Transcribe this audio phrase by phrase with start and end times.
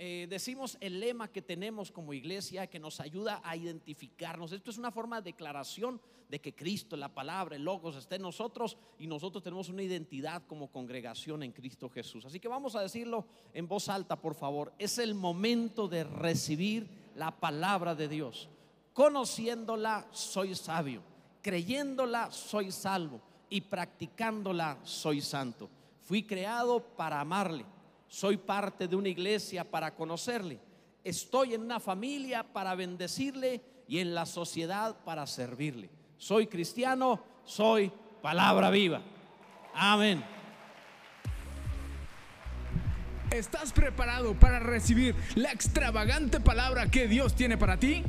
[0.00, 4.52] eh, decimos el lema que tenemos como iglesia que nos ayuda a identificarnos.
[4.52, 8.22] Esto es una forma de declaración de que Cristo, la palabra, el logos esté en
[8.22, 12.24] nosotros y nosotros tenemos una identidad como congregación en Cristo Jesús.
[12.24, 14.72] Así que vamos a decirlo en voz alta, por favor.
[14.78, 18.48] Es el momento de recibir la palabra de Dios.
[18.92, 21.02] Conociéndola soy sabio,
[21.42, 23.20] creyéndola soy salvo
[23.50, 25.68] y practicándola soy santo.
[26.04, 27.64] Fui creado para amarle
[28.08, 30.58] soy parte de una iglesia para conocerle.
[31.04, 35.90] Estoy en una familia para bendecirle y en la sociedad para servirle.
[36.16, 39.00] Soy cristiano, soy palabra viva.
[39.74, 40.24] Amén.
[43.30, 48.02] ¿Estás preparado para recibir la extravagante palabra que Dios tiene para ti?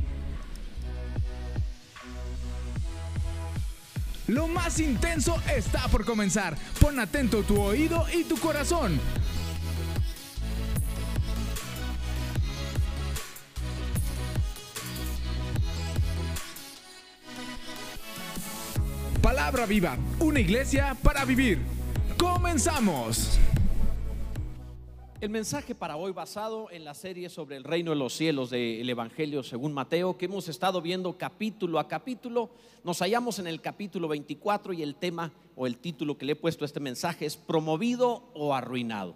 [4.28, 6.56] Lo más intenso está por comenzar.
[6.80, 9.00] Pon atento tu oído y tu corazón
[19.50, 21.58] Viva, una iglesia para vivir.
[22.20, 23.40] Comenzamos.
[25.20, 28.88] El mensaje para hoy basado en la serie sobre el reino de los cielos del
[28.88, 32.52] Evangelio según Mateo, que hemos estado viendo capítulo a capítulo.
[32.84, 36.36] Nos hallamos en el capítulo 24 y el tema o el título que le he
[36.36, 39.16] puesto a este mensaje es promovido o arruinado.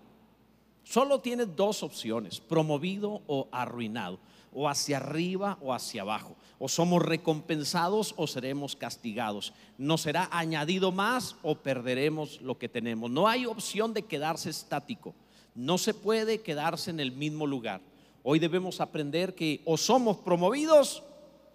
[0.84, 4.20] Solo tiene dos opciones, promovido o arruinado
[4.54, 6.36] o hacia arriba o hacia abajo.
[6.60, 9.54] O somos recompensados o seremos castigados.
[9.78, 13.12] No será añadido más o perderemos lo que tenemos.
[13.12, 15.14] No hay opción de quedarse estático.
[15.56, 17.82] No se puede quedarse en el mismo lugar.
[18.24, 21.04] Hoy debemos aprender que o somos promovidos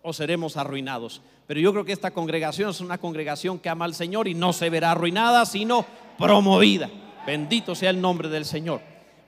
[0.03, 1.23] o seremos arruinados.
[1.47, 4.53] Pero yo creo que esta congregación es una congregación que ama al Señor y no
[4.53, 5.87] se verá arruinada, sino
[6.19, 6.91] promovida.
[7.27, 8.81] Bendito sea el nombre del Señor.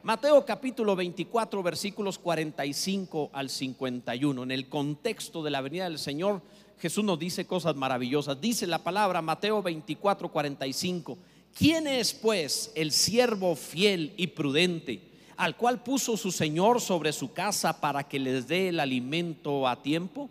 [0.02, 4.42] Mateo capítulo 24 versículos 45 al 51.
[4.44, 6.40] En el contexto de la venida del Señor,
[6.78, 8.40] Jesús nos dice cosas maravillosas.
[8.40, 11.18] Dice la palabra Mateo 24, 45.
[11.54, 15.02] ¿Quién es pues el siervo fiel y prudente
[15.36, 19.82] al cual puso su Señor sobre su casa para que les dé el alimento a
[19.82, 20.30] tiempo?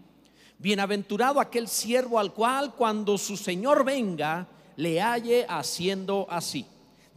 [0.57, 6.65] Bienaventurado aquel siervo al cual cuando su Señor venga le halle haciendo así.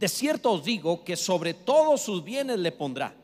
[0.03, 3.15] De cierto os digo que sobre todos sus bienes le pondrá.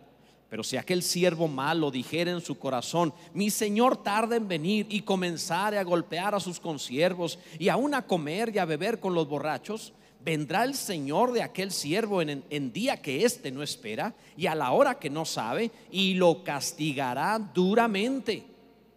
[0.49, 5.01] Pero si aquel siervo malo dijera en su corazón, mi señor tarda en venir y
[5.01, 9.27] comenzare a golpear a sus consiervos y aún a comer y a beber con los
[9.27, 9.91] borrachos,
[10.23, 14.55] vendrá el señor de aquel siervo en, en día que éste no espera y a
[14.55, 18.45] la hora que no sabe y lo castigará duramente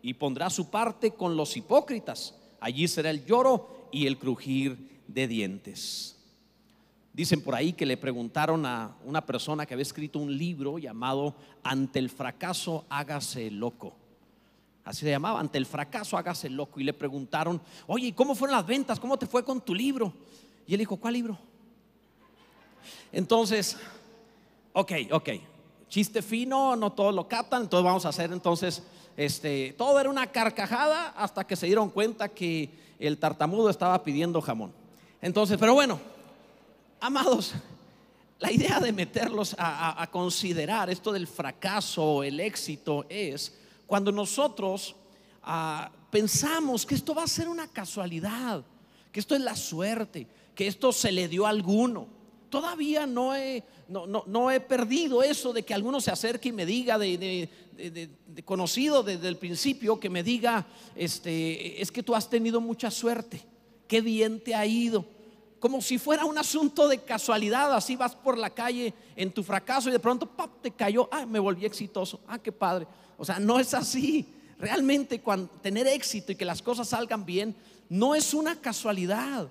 [0.02, 2.36] y pondrá su parte con los hipócritas.
[2.60, 6.21] Allí será el lloro y el crujir de dientes.
[7.12, 11.34] Dicen por ahí que le preguntaron a una persona que había escrito un libro llamado
[11.62, 13.94] Ante el fracaso hágase loco.
[14.84, 16.80] Así se llamaba, ante el fracaso hágase loco.
[16.80, 18.98] Y le preguntaron, oye, ¿cómo fueron las ventas?
[18.98, 20.12] ¿Cómo te fue con tu libro?
[20.66, 21.38] Y él dijo, ¿cuál libro?
[23.12, 23.76] Entonces,
[24.72, 25.28] ok, ok,
[25.88, 28.82] chiste fino, no todos lo captan, entonces vamos a hacer entonces,
[29.16, 34.40] este, todo era una carcajada hasta que se dieron cuenta que el tartamudo estaba pidiendo
[34.40, 34.72] jamón.
[35.20, 36.00] Entonces, pero bueno,
[37.04, 37.52] Amados,
[38.38, 43.52] la idea de meterlos a, considerar esto del fracaso o el éxito es
[43.88, 44.94] cuando nosotros
[45.42, 48.62] ah, pensamos que esto va a ser una casualidad,
[49.10, 52.06] que esto es la suerte, que esto se le dio a alguno.
[52.48, 53.64] Todavía no he,
[54.68, 57.48] perdido eso de que alguno se acerque y me diga de,
[58.44, 63.42] conocido desde el principio, que me diga, este, es que tú has tenido mucha suerte,
[63.88, 65.04] qué bien te ha ido
[65.62, 69.88] como si fuera un asunto de casualidad, así vas por la calle en tu fracaso
[69.88, 70.60] y de pronto ¡pap!
[70.60, 72.84] te cayó, ah, me volví exitoso, ah, qué padre.
[73.16, 74.26] O sea, no es así.
[74.58, 77.54] Realmente cuando, tener éxito y que las cosas salgan bien
[77.88, 79.46] no es una casualidad,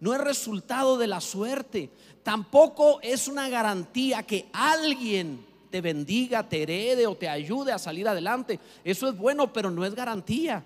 [0.00, 1.90] no es resultado de la suerte,
[2.24, 8.08] tampoco es una garantía que alguien te bendiga, te herede o te ayude a salir
[8.08, 8.58] adelante.
[8.82, 10.64] Eso es bueno, pero no es garantía,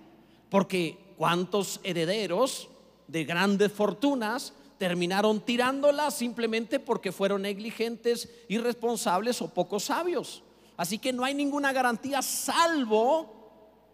[0.48, 2.70] porque ¿cuántos herederos
[3.08, 10.42] de grandes fortunas terminaron tirándola simplemente porque fueron negligentes, irresponsables o poco sabios.
[10.76, 13.36] Así que no hay ninguna garantía salvo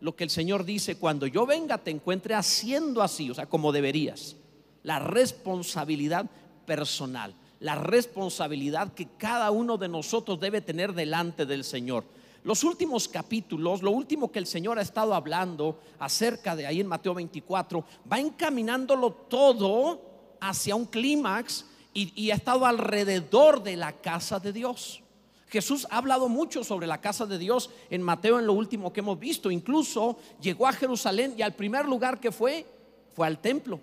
[0.01, 3.71] lo que el Señor dice, cuando yo venga te encuentre haciendo así, o sea, como
[3.71, 4.37] deberías.
[4.83, 6.29] La responsabilidad
[6.67, 12.05] personal, la responsabilidad que cada uno de nosotros debe tener delante del Señor.
[12.43, 16.89] Los últimos capítulos, lo último que el Señor ha estado hablando acerca de ahí en
[16.89, 20.12] Mateo 24, va encaminándolo todo
[20.43, 25.03] hacia un clímax y, ha estado alrededor de la casa de Dios.
[25.49, 29.01] Jesús ha hablado mucho sobre la casa de Dios en Mateo en lo último que
[29.01, 29.51] hemos visto.
[29.51, 32.67] Incluso llegó a Jerusalén y al primer lugar que fue
[33.15, 33.79] fue al templo.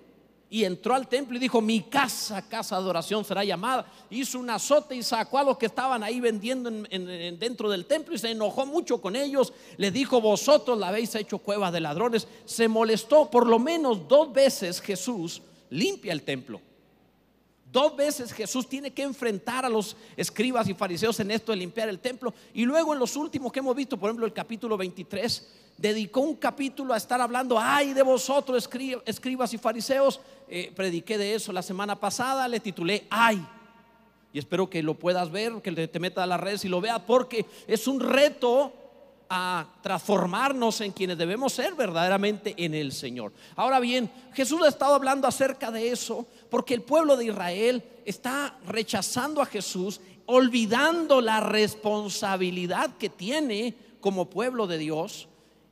[0.52, 3.86] Y entró al templo y dijo, mi casa, casa de oración será llamada.
[4.10, 8.18] Hizo un azote y sacó a los que estaban ahí vendiendo dentro del templo y
[8.18, 9.54] se enojó mucho con ellos.
[9.78, 12.28] Le dijo, vosotros la habéis hecho cueva de ladrones.
[12.46, 16.62] Se molestó por lo menos dos veces Jesús limpia el templo.
[17.72, 21.88] Dos veces Jesús tiene que enfrentar a los escribas y fariseos en esto de limpiar
[21.88, 22.34] el templo.
[22.54, 26.36] Y luego en los últimos que hemos visto, por ejemplo, el capítulo 23, dedicó un
[26.36, 28.68] capítulo a estar hablando, ay de vosotros,
[29.06, 30.20] escribas y fariseos.
[30.48, 33.46] Eh, prediqué de eso la semana pasada, le titulé, ay.
[34.34, 37.02] Y espero que lo puedas ver, que te metas a las redes y lo veas,
[37.06, 38.74] porque es un reto
[39.30, 43.32] a transformarnos en quienes debemos ser verdaderamente en el Señor.
[43.56, 48.58] Ahora bien, Jesús ha estado hablando acerca de eso porque el pueblo de Israel está
[48.66, 55.28] rechazando a Jesús, olvidando la responsabilidad que tiene como pueblo de Dios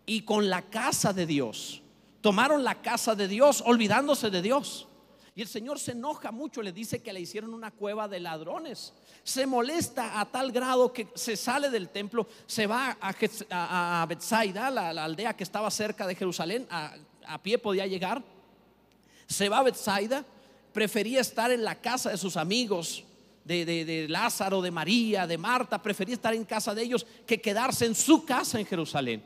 [0.05, 1.81] y con la casa de Dios.
[2.21, 4.87] Tomaron la casa de Dios olvidándose de Dios.
[5.35, 8.93] Y el Señor se enoja mucho, le dice que le hicieron una cueva de ladrones.
[9.27, 14.71] Se molesta a tal grado que se sale del templo, se va a, a Bethsaida,
[14.71, 16.93] la, aldea que estaba cerca de Jerusalén, a,
[17.27, 18.23] a pie podía llegar.
[19.27, 20.23] Se va a Bethsaida,
[20.71, 23.03] prefería estar en la casa de sus amigos,
[23.43, 27.85] de, de, Lázaro, de María, de Marta, prefería estar en casa de ellos que quedarse
[27.85, 29.21] en su casa en Jerusalén,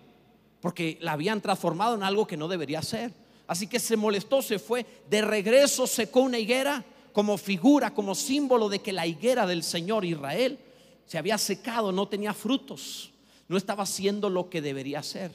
[0.62, 3.13] porque la habían transformado en algo que no debería ser.
[3.45, 4.83] Así que se molestó, se fue.
[5.12, 10.05] De regreso secó una higuera como figura, como símbolo de que la higuera del Señor
[10.05, 10.59] Israel
[11.05, 13.11] se había secado, no tenía frutos,
[13.47, 15.31] no estaba haciendo lo que debería hacer.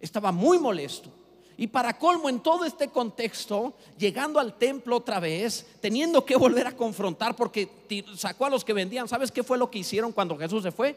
[0.00, 1.10] Estaba muy molesto.
[1.58, 6.66] Y para colmo en todo este contexto, llegando al templo otra vez, teniendo que volver
[6.66, 7.70] a confrontar porque
[8.16, 10.96] sacó a los que vendían, ¿sabes qué fue lo que hicieron cuando Jesús se fue?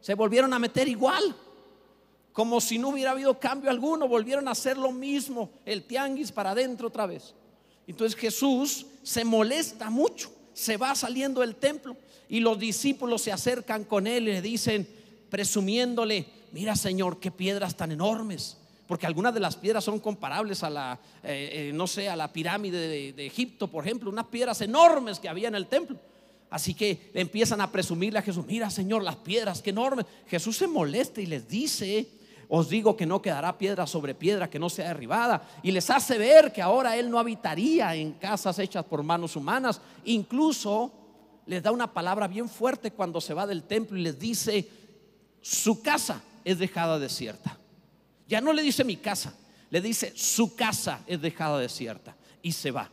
[0.00, 1.34] Se volvieron a meter igual
[2.34, 6.50] como si no hubiera habido cambio alguno, volvieron a hacer lo mismo, el tianguis para
[6.50, 7.32] adentro otra vez.
[7.86, 11.96] Entonces Jesús se molesta mucho, se va saliendo del templo
[12.28, 14.88] y los discípulos se acercan con él y le dicen,
[15.28, 18.58] presumiéndole, mira Señor, qué piedras tan enormes.
[18.86, 22.32] Porque algunas de las piedras son comparables a la, eh, eh, no sé, a la
[22.32, 25.98] pirámide de, de Egipto, por ejemplo, unas piedras enormes que había en el templo.
[26.50, 30.06] Así que empiezan a presumirle a Jesús, mira Señor, las piedras, qué enormes.
[30.28, 32.06] Jesús se molesta y les dice,
[32.56, 35.42] os digo que no quedará piedra sobre piedra que no sea derribada.
[35.60, 39.80] Y les hace ver que ahora Él no habitaría en casas hechas por manos humanas.
[40.04, 40.92] Incluso
[41.46, 44.68] les da una palabra bien fuerte cuando se va del templo y les dice,
[45.40, 47.58] su casa es dejada desierta.
[48.28, 49.34] Ya no le dice mi casa,
[49.70, 52.88] le dice su casa es dejada desierta y se va.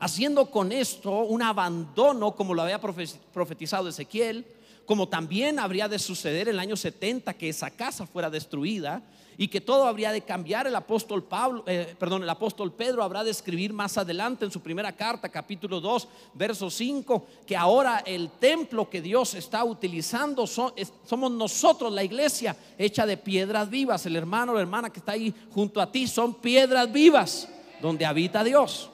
[0.00, 4.46] Haciendo con esto un abandono como lo había profetizado Ezequiel,
[4.88, 9.02] como también habría de suceder en el año 70 que esa casa fuera destruida
[9.36, 10.66] y que todo habría de cambiar.
[10.66, 14.62] El apóstol Pablo, eh, perdón, el apóstol Pedro habrá de escribir más adelante en su
[14.62, 21.32] primera carta, capítulo 2, verso 5, que ahora el templo que Dios está utilizando somos
[21.32, 24.06] nosotros, la iglesia, hecha de piedras vivas.
[24.06, 27.46] El hermano la hermana que está ahí junto a ti son piedras vivas
[27.82, 28.88] donde habita Dios.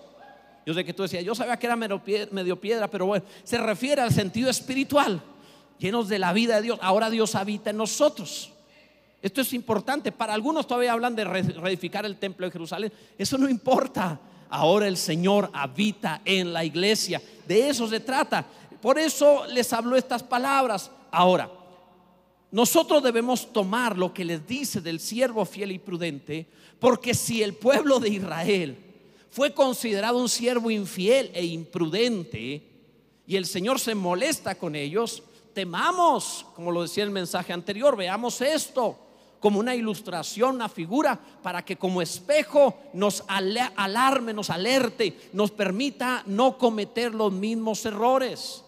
[0.67, 4.03] Yo sé que tú decías, yo sabía que era medio piedra, pero bueno, se refiere
[4.03, 5.23] al sentido espiritual
[5.79, 6.79] llenos de la vida de Dios.
[6.83, 8.51] Ahora Dios habita en nosotros.
[9.23, 10.13] Esto es importante.
[10.13, 12.93] Para algunos todavía hablan de reedificar el templo de Jerusalén.
[13.17, 14.21] Eso no importa.
[14.51, 17.21] Ahora el Señor habita en la iglesia.
[17.47, 18.45] De eso se trata.
[18.81, 20.91] Por eso les habló estas palabras.
[21.11, 21.51] Ahora,
[22.51, 26.47] nosotros debemos tomar lo que les dice del siervo fiel y prudente,
[26.79, 28.77] porque si el pueblo de Israel
[29.31, 32.63] fue considerado un siervo infiel e imprudente,
[33.27, 35.25] y el Señor se molesta con ellos,
[35.55, 38.99] temamos, como lo decía el mensaje anterior, veamos esto
[39.41, 46.23] como una ilustración, una figura, para que como espejo nos alarme, nos alerte, nos permita
[46.25, 48.65] no cometer los mismos errores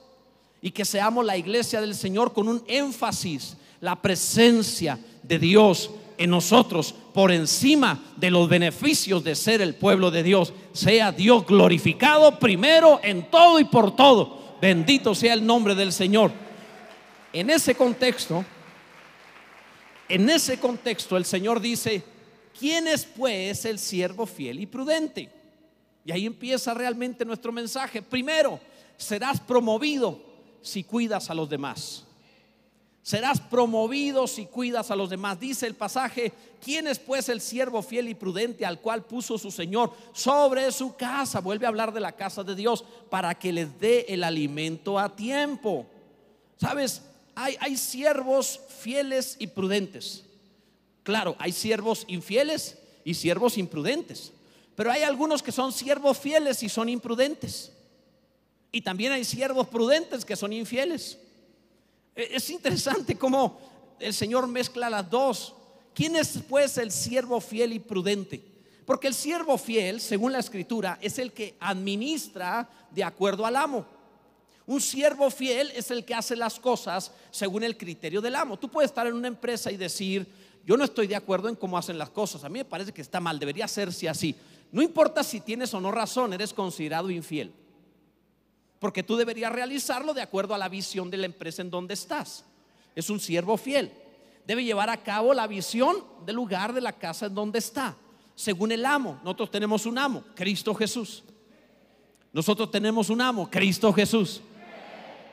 [0.60, 6.30] y que seamos la iglesia del Señor con un énfasis, la presencia de Dios en
[6.30, 10.52] nosotros por encima de los beneficios de ser el pueblo de Dios.
[10.72, 14.56] Sea Dios glorificado primero en todo y por todo.
[14.60, 16.32] Bendito sea el nombre del Señor.
[17.38, 18.46] En ese contexto,
[20.08, 22.02] en ese contexto el Señor dice,
[22.58, 25.28] ¿quién es pues el siervo fiel y prudente?
[26.06, 28.00] Y ahí empieza realmente nuestro mensaje.
[28.00, 28.58] Primero,
[28.96, 30.18] serás promovido
[30.62, 32.04] si cuidas a los demás.
[33.02, 35.38] Serás promovido si cuidas a los demás.
[35.38, 36.32] Dice el pasaje,
[36.64, 40.96] ¿quién es pues el siervo fiel y prudente al cual puso su Señor sobre su
[40.96, 41.40] casa?
[41.40, 45.14] Vuelve a hablar de la casa de Dios para que les dé el alimento a
[45.14, 45.84] tiempo.
[46.56, 47.02] ¿Sabes?
[47.36, 50.24] Hay, siervos fieles y prudentes.
[51.02, 54.32] Claro, hay siervos infieles y siervos imprudentes.
[54.74, 57.72] Pero hay algunos que son siervos fieles y son imprudentes.
[58.72, 61.18] Y también hay siervos prudentes que son infieles.
[62.14, 63.60] E, es interesante cómo
[64.00, 65.54] el Señor mezcla las dos.
[65.94, 68.42] ¿Quién es pues el siervo fiel y prudente?
[68.86, 73.95] Porque el siervo fiel, según la escritura, es el que administra de acuerdo al amo.
[74.66, 78.58] Un siervo fiel es el que hace las cosas según el criterio del amo.
[78.58, 80.26] Tú puedes estar en una empresa y decir,
[80.64, 82.42] yo no estoy de acuerdo en cómo hacen las cosas.
[82.42, 84.34] A mí me parece que está mal, debería hacerse así.
[84.72, 87.52] No importa si tienes o no razón, eres considerado infiel.
[88.80, 92.44] Porque tú deberías realizarlo de acuerdo a la visión de la empresa en donde estás.
[92.96, 93.92] Es un siervo fiel.
[94.46, 97.96] Debe llevar a cabo la visión del lugar de la casa en donde está,
[98.34, 99.20] según el amo.
[99.22, 101.22] Nosotros tenemos un amo, Cristo Jesús.
[102.32, 104.42] Nosotros tenemos un amo, Cristo Jesús.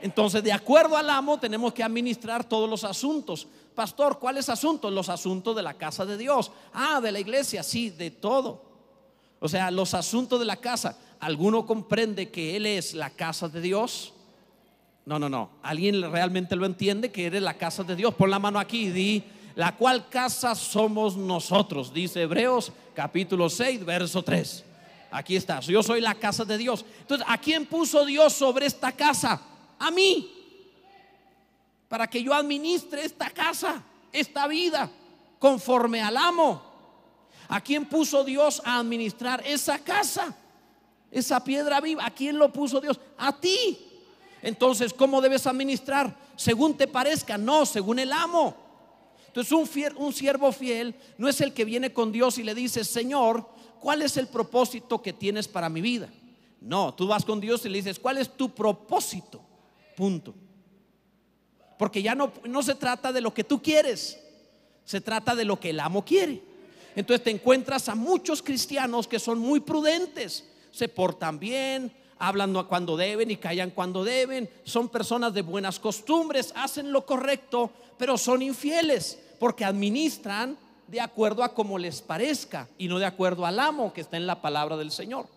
[0.04, 3.48] Entonces, de acuerdo al amo, tenemos que administrar todos los asuntos.
[3.74, 4.92] Pastor, ¿cuáles asuntos?
[4.92, 6.52] Los asuntos de la casa de Dios.
[6.74, 8.62] Ah, de la iglesia, sí, de todo.
[9.40, 10.98] O sea, los asuntos de la casa.
[11.22, 14.12] ¿Alguno comprende que Él es la casa de Dios?
[15.06, 15.52] No, no, no.
[15.64, 18.14] ¿Alguien realmente lo entiende que eres la casa de Dios?
[18.14, 19.24] Pon la mano aquí y di,
[19.56, 24.66] la cual casa somos nosotros, dice Hebreos capítulo 6, verso 3.
[25.12, 26.84] Aquí está, yo soy la casa de Dios.
[27.00, 29.42] Entonces, ¿a quién puso Dios sobre esta casa?
[29.84, 30.32] A mí,
[31.90, 34.90] para que yo administre esta casa, esta vida,
[35.40, 36.62] conforme al amo.
[37.50, 40.36] ¿A quién puso Dios a administrar esa casa?
[41.12, 42.06] Esa piedra viva.
[42.06, 42.98] ¿A quién lo puso Dios?
[43.18, 43.78] A ti.
[44.42, 46.18] Entonces, ¿cómo debes administrar?
[46.38, 48.56] Según te parezca, no, según el amo.
[49.28, 52.86] Entonces, un, un siervo fiel no es el que viene con Dios y le dice,
[52.86, 53.50] Señor,
[53.82, 56.08] ¿cuál es el propósito que tienes para mi vida?
[56.62, 59.42] No, tú vas con Dios y le dices, ¿cuál es tu propósito?
[59.96, 60.34] Punto.
[61.78, 64.20] Porque ya no, no se trata de lo que tú quieres,
[64.86, 66.42] se trata de lo que el amo quiere.
[66.96, 72.96] Entonces te encuentras a muchos cristianos que son muy prudentes, se portan bien, hablan cuando
[72.96, 78.42] deben y callan cuando deben, son personas de buenas costumbres, hacen lo correcto, pero son
[78.42, 80.58] infieles porque administran
[80.88, 84.28] de acuerdo a como les parezca y no de acuerdo al amo que está en
[84.28, 85.28] la palabra del Señor.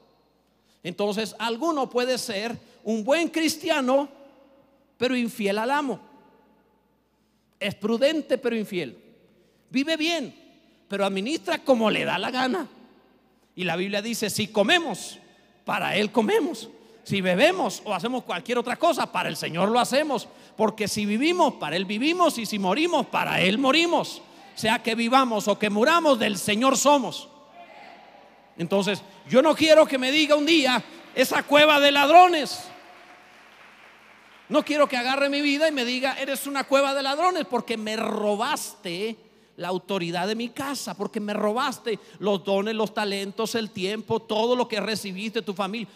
[0.83, 4.09] Entonces, alguno puede ser un buen cristiano,
[4.99, 6.01] pero infiel al amo.
[7.59, 8.97] Es prudente, pero infiel.
[9.71, 10.35] Vive bien,
[10.89, 12.69] pero administra como le da la gana.
[13.55, 15.19] Y la Biblia dice, si comemos,
[15.65, 16.69] para Él comemos.
[17.03, 20.29] Si bebemos o hacemos cualquier otra cosa, para el Señor lo hacemos.
[20.57, 22.39] Porque si vivimos, para Él vivimos.
[22.39, 24.23] Y si morimos, para Él morimos.
[24.55, 27.29] Sea que vivamos o que muramos, del Señor somos.
[28.59, 30.83] Entonces, yo no quiero que me diga un día
[31.15, 32.65] esa cueva de ladrones.
[34.49, 37.77] No quiero que agarre mi vida y me diga, eres una cueva de ladrones porque
[37.77, 39.17] me robaste
[39.57, 44.55] la autoridad de mi casa, porque me robaste los dones, los talentos, el tiempo, todo
[44.55, 45.89] lo que recibiste tu familia.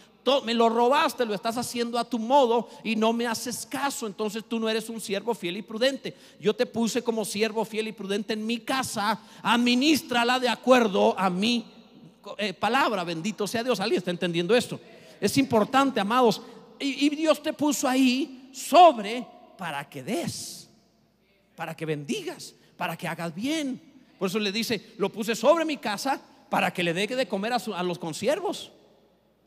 [0.43, 4.05] Me lo robaste, lo estás haciendo a tu modo y no me haces caso.
[4.05, 6.15] Entonces tú no eres un siervo fiel y prudente.
[6.39, 9.19] Yo te puse como siervo fiel y prudente en mi casa.
[9.41, 11.65] Administrala de acuerdo a mi
[12.37, 13.03] eh, palabra.
[13.03, 13.79] Bendito sea Dios.
[13.79, 14.79] ¿Alguien está entendiendo esto?
[15.19, 16.41] Es importante, amados.
[16.79, 19.25] y Dios te puso ahí sobre
[19.57, 20.69] para que des,
[21.55, 23.81] para que bendigas, para que hagas bien.
[24.17, 27.53] Por eso le dice, lo puse sobre mi casa para que le dé de comer
[27.53, 28.71] a, los consiervos,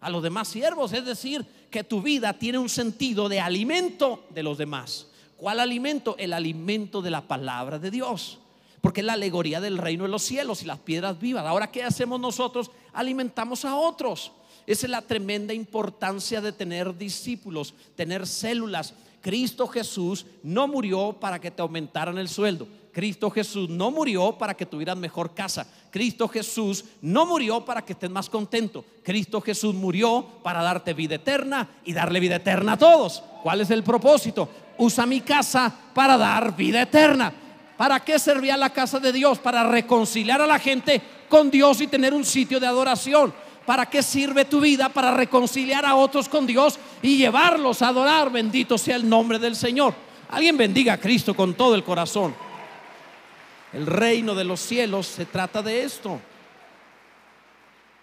[0.01, 0.93] a los demás siervos.
[0.93, 5.09] Es decir, que tu vida tiene un sentido de alimento de los demás.
[5.37, 6.17] ¿Cuál alimento?
[6.19, 8.39] El alimento de la palabra de Dios.
[8.81, 11.45] Porque es la alegoría del reino de los cielos y las piedras vivas.
[11.45, 12.71] Ahora, ¿qué hacemos nosotros?
[12.93, 14.33] Alimentamos a otros.
[14.67, 18.95] Esa es la tremenda importancia de tener discípulos, tener células.
[19.21, 22.67] Cristo Jesús no murió para que te aumentaran el sueldo.
[22.93, 25.67] Cristo Jesús no murió para que tuvieras mejor casa.
[25.91, 28.85] Cristo Jesús no murió para que estés más contento.
[29.03, 33.23] Cristo Jesús murió para darte vida eterna y darle vida eterna a todos.
[33.43, 34.49] ¿Cuál es el propósito?
[34.79, 37.33] Usa mi casa para dar vida eterna.
[37.77, 39.41] ¿Para qué servía la casa de Dios?
[39.41, 43.35] Para reconciliar a la gente con Dios y tener un sitio de adoración.
[43.67, 44.89] ¿Para qué sirve tu vida?
[44.89, 48.31] Para reconciliar a otros con Dios y llevarlos a adorar.
[48.31, 49.95] Bendito sea el nombre del Señor.
[50.29, 52.35] Alguien bendiga a Cristo con todo el corazón.
[53.73, 56.21] El reino de los cielos se trata de esto.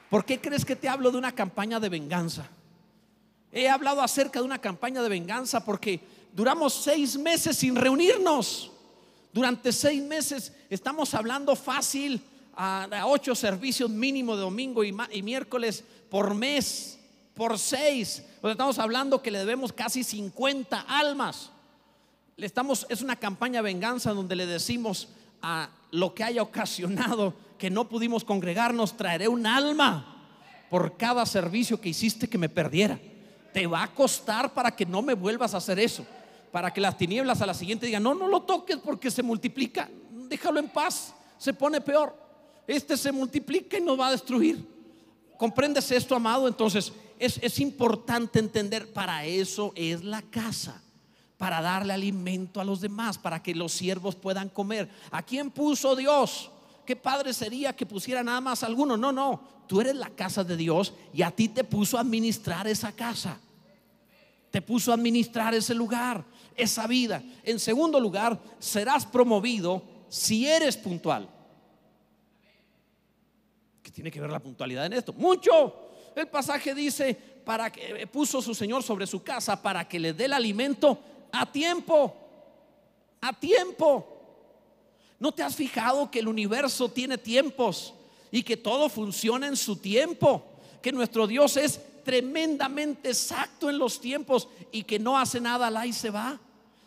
[0.10, 2.50] ¿Por qué crees que te hablo de una campaña de venganza?
[3.52, 6.02] He hablado acerca de una campaña de venganza porque
[6.34, 8.72] duramos seis meses sin reunirnos.
[9.32, 12.22] Durante seis meses estamos hablando fácil
[12.64, 17.00] a, ocho servicios mínimo de domingo y, miércoles por mes,
[17.34, 18.24] por seis.
[18.44, 21.50] estamos hablando que le debemos casi 50 almas.
[22.38, 25.10] Le estamos, es una campaña venganza donde le decimos
[25.42, 30.28] a lo que haya ocasionado que no pudimos congregarnos, traeré un alma
[30.70, 33.00] por cada servicio que hiciste que me perdiera.
[33.54, 36.06] Te va a costar para que no me vuelvas a hacer eso.
[36.52, 39.90] Para que las tinieblas a la siguiente digan, no, no lo toques porque se multiplica.
[40.12, 41.14] Déjalo en paz.
[41.38, 42.21] Se pone peor.
[42.72, 44.66] Este se multiplica y nos va a destruir.
[45.38, 46.48] ¿Comprendes esto, amado?
[46.48, 50.82] Entonces, es, es importante entender, para eso es la casa
[51.38, 54.88] para darle alimento a los demás, para que los siervos puedan comer.
[55.10, 56.52] ¿A quién puso Dios?
[56.86, 58.96] ¿Qué padre sería que pusiera nada más alguno?
[58.96, 62.68] No, no, tú eres la casa de Dios y a ti te puso a administrar
[62.68, 63.40] esa casa.
[64.52, 66.24] Te puso a administrar ese lugar,
[66.56, 67.24] esa vida.
[67.44, 71.28] En segundo lugar, serás promovido si eres puntual.
[73.92, 75.12] ¿Qué tiene que ver la puntualidad en esto?
[75.12, 75.90] Mucho.
[76.16, 80.26] El pasaje dice, para que puso su Señor sobre su casa para que le dé
[80.26, 80.98] el alimento
[81.30, 82.16] a tiempo,
[83.20, 84.08] a tiempo.
[85.20, 87.94] ¿No te has fijado que el universo tiene tiempos
[88.32, 90.42] y que todo funciona en su tiempo?
[90.82, 95.86] Que nuestro Dios es tremendamente exacto en los tiempos y que no hace nada al
[95.86, 96.40] y se va.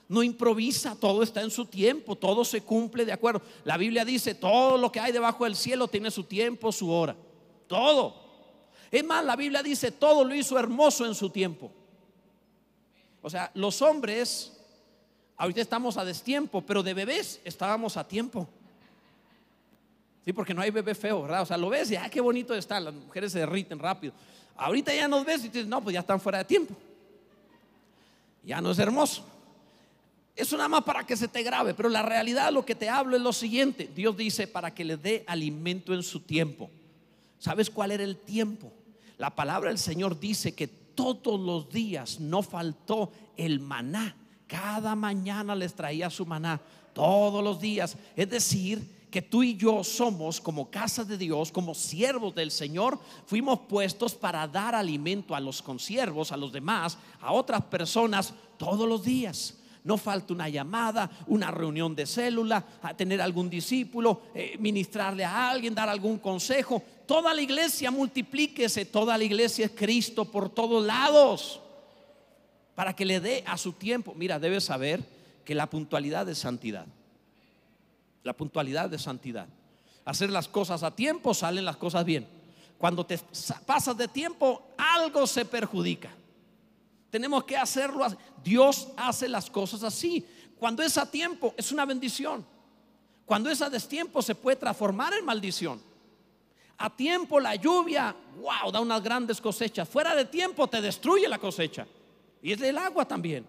[0.09, 3.41] No improvisa, todo está en su tiempo, todo se cumple de acuerdo.
[3.65, 7.17] La Biblia dice, todo lo que hay debajo del cielo tiene su tiempo, su hora.
[7.67, 8.23] Todo.
[8.91, 11.73] Es más, la Biblia dice, todo lo hizo hermoso en su tiempo.
[13.23, 14.53] O sea, los hombres,
[15.37, 18.47] ahorita estamos a destiempo, pero de bebés estábamos a tiempo.
[20.25, 21.43] Sí, porque no hay bebé feo, ¿verdad?
[21.43, 24.13] O sea, lo ves y, ah, qué bonito está, las mujeres se derriten rápido.
[24.57, 26.75] Ahorita ya nos ves y dices, no, pues ya están fuera de tiempo.
[28.43, 29.25] Ya no es hermoso.
[30.37, 33.17] Eso nada más para que se te grabe, pero la realidad lo que te hablo
[33.17, 33.91] es lo siguiente.
[33.95, 36.71] Dios dice para que le dé alimento en su tiempo.
[37.39, 38.73] ¿Sabes cuál era el tiempo?
[39.19, 44.17] La palabra del Señor dice que todos los días no faltó el maná.
[44.49, 46.61] Cada mañana les traía su maná,
[46.93, 47.97] todos los días.
[48.17, 48.83] Es decir,
[49.15, 54.15] que tú y yo somos como casa de Dios, como siervos del Señor, fuimos puestos
[54.15, 59.55] para dar alimento a los consiervos, a los demás, a otras personas todos los días.
[59.85, 65.51] No falta una llamada, una reunión de célula, a tener algún discípulo, eh, ministrarle a
[65.51, 66.83] alguien, dar algún consejo.
[67.07, 71.61] Toda la iglesia multiplíquese, toda la iglesia es Cristo por todos lados.
[72.75, 74.15] Para que le dé a su tiempo.
[74.17, 75.05] Mira, debes saber
[75.45, 76.87] que la puntualidad es santidad.
[78.23, 79.49] La puntualidad de santidad.
[80.07, 82.27] Hacer las cosas a tiempo, salen las cosas bien.
[82.79, 83.19] Cuando te
[83.67, 86.11] pasas de tiempo, algo se perjudica.
[87.15, 88.05] Tenemos que hacerlo.
[88.43, 90.27] Dios hace las cosas así.
[90.59, 92.45] Cuando es a tiempo, es una bendición.
[93.25, 95.81] Cuando es a destiempo, se puede transformar en maldición.
[96.77, 99.89] A tiempo la lluvia, wow, da unas grandes cosechas.
[99.89, 101.87] Fuera de tiempo te destruye la cosecha.
[102.43, 103.47] Y es del agua también.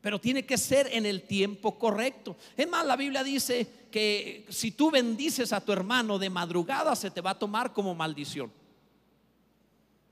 [0.00, 2.36] Pero tiene que ser en el tiempo correcto.
[2.56, 7.10] Es más, la Biblia dice que si tú bendices a tu hermano de madrugada, se
[7.10, 8.50] te va a tomar como maldición.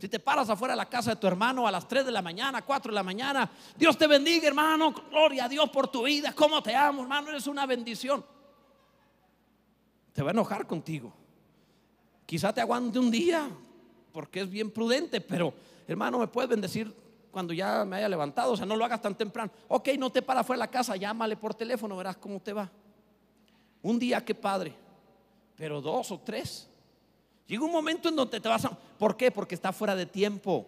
[0.05, 2.21] Si te paras afuera de la casa de tu hermano a las 3 de la
[2.21, 4.93] mañana, 4 de la mañana, Dios te bendiga, hermano.
[5.09, 6.35] Gloria a Dios por tu vida.
[6.35, 7.31] ¿Cómo te amo, hermano?
[7.31, 8.23] Eres una bendición.
[10.13, 11.11] Te va a enojar contigo.
[12.27, 13.49] Quizá te aguante un día
[14.13, 15.55] porque es bien prudente, pero
[15.89, 16.95] hermano, me puedes bendecir
[17.31, 18.53] cuando ya me haya levantado.
[18.53, 19.51] O sea, no lo hagas tan temprano.
[19.69, 22.71] Ok, no te paras fuera de la casa, llámale por teléfono, verás cómo te va.
[23.81, 24.75] Un día, qué padre.
[25.57, 26.69] Pero dos o tres.
[27.47, 28.71] Llega un momento en donde te vas a...
[28.71, 29.31] ¿Por qué?
[29.31, 30.67] Porque está fuera de tiempo.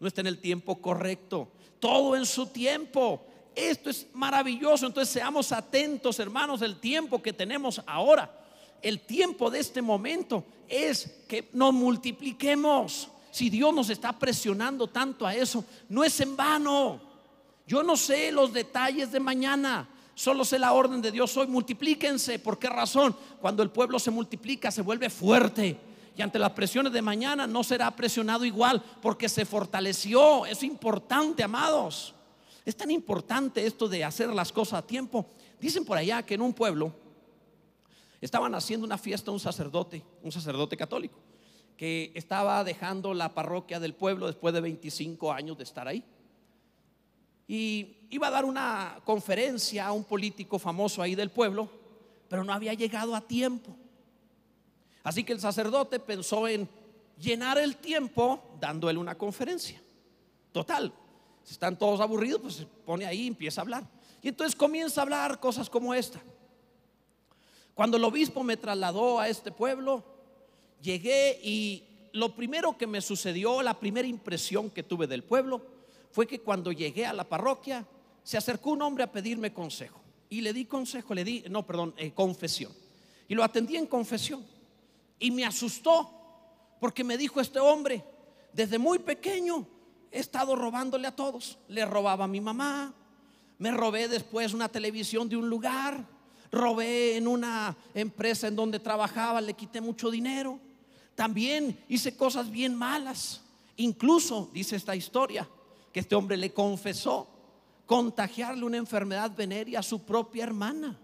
[0.00, 1.48] No está en el tiempo correcto.
[1.78, 3.24] Todo en su tiempo.
[3.54, 4.86] Esto es maravilloso.
[4.86, 8.30] Entonces seamos atentos, hermanos, del tiempo que tenemos ahora.
[8.82, 13.08] El tiempo de este momento es que nos multipliquemos.
[13.30, 17.00] Si Dios nos está presionando tanto a eso, no es en vano.
[17.66, 19.88] Yo no sé los detalles de mañana.
[20.14, 21.46] Solo sé la orden de Dios hoy.
[21.46, 22.38] Multiplíquense.
[22.38, 23.16] ¿Por qué razón?
[23.40, 25.76] Cuando el pueblo se multiplica, se vuelve fuerte.
[26.16, 30.46] Y ante las presiones de mañana no será presionado igual porque se fortaleció.
[30.46, 32.14] Es importante, amados.
[32.64, 35.26] Es tan importante esto de hacer las cosas a tiempo.
[35.60, 36.92] Dicen por allá que en un pueblo
[38.20, 41.18] estaban haciendo una fiesta un sacerdote, un sacerdote católico,
[41.76, 46.04] que estaba dejando la parroquia del pueblo después de 25 años de estar ahí.
[47.46, 51.68] Y iba a dar una conferencia a un político famoso ahí del pueblo,
[52.28, 53.76] pero no había llegado a tiempo.
[55.02, 56.68] Así que el sacerdote pensó en
[57.18, 59.80] llenar el tiempo dando él una conferencia.
[60.52, 60.92] Total,
[61.42, 63.86] si están todos aburridos, pues se pone ahí y empieza a hablar.
[64.22, 66.22] Y entonces comienza a hablar cosas como esta.
[67.74, 70.04] Cuando el obispo me trasladó a este pueblo,
[70.80, 75.60] llegué y lo primero que me sucedió, la primera impresión que tuve del pueblo,
[76.14, 77.84] fue que cuando llegué a la parroquia
[78.22, 80.00] se acercó un hombre a pedirme consejo.
[80.30, 82.70] Y le di consejo, le di, no, perdón, eh, confesión.
[83.26, 84.46] Y lo atendí en confesión.
[85.18, 86.08] Y me asustó
[86.78, 88.04] porque me dijo este hombre,
[88.52, 89.66] desde muy pequeño
[90.12, 91.58] he estado robándole a todos.
[91.66, 92.94] Le robaba a mi mamá,
[93.58, 96.06] me robé después una televisión de un lugar,
[96.52, 100.60] robé en una empresa en donde trabajaba, le quité mucho dinero.
[101.16, 103.40] También hice cosas bien malas.
[103.76, 105.48] Incluso, dice esta historia,
[105.94, 107.28] que este hombre le confesó
[107.86, 110.98] contagiarle una enfermedad venérea a su propia hermana.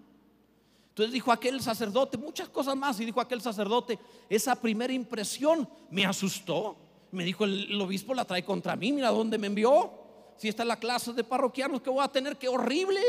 [0.88, 6.04] Entonces dijo aquel sacerdote muchas cosas más y dijo aquel sacerdote, esa primera impresión me
[6.04, 6.76] asustó.
[7.12, 9.92] Me dijo, el, obispo la trae contra mí, mira dónde me envió.
[10.36, 13.00] Si está la clase de parroquianos que voy a tener, qué horrible.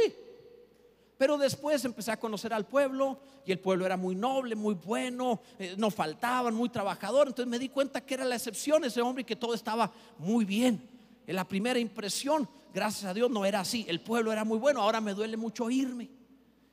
[1.17, 5.41] Pero después empecé a conocer al pueblo y el pueblo era muy noble, muy bueno,
[5.58, 7.28] eh, no faltaban, muy trabajador.
[7.28, 10.46] Entonces me di cuenta que era la excepción ese hombre y que todo estaba muy
[10.46, 10.90] bien.
[11.27, 13.86] En la primera impresión, gracias a Dios, no era así.
[13.88, 16.10] El pueblo era muy bueno, ahora me duele mucho irme.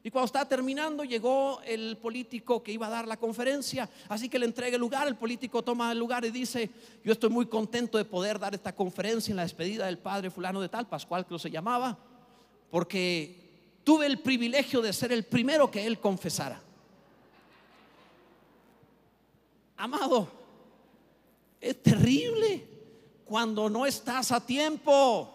[0.03, 3.91] Y cuando estaba terminando, llegó el político que iba a dar la conferencia.
[4.09, 5.09] Así que le entrega el lugar.
[5.09, 6.71] El político toma el lugar y dice:
[7.05, 10.61] Yo estoy muy contento de poder dar esta conferencia en la despedida del padre Fulano
[10.61, 11.99] de Tal, Pascual, que se llamaba,
[12.71, 16.63] porque tuve el privilegio de ser el primero que él confesara.
[19.77, 20.29] Amado,
[21.61, 22.78] es terrible
[23.29, 25.29] cuando no estás a tiempo,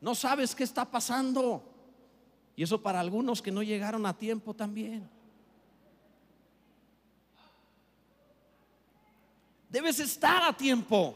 [0.00, 1.62] no sabes qué está pasando.
[2.56, 5.08] Y eso para algunos que no llegaron a tiempo también.
[9.68, 11.14] Debes estar a tiempo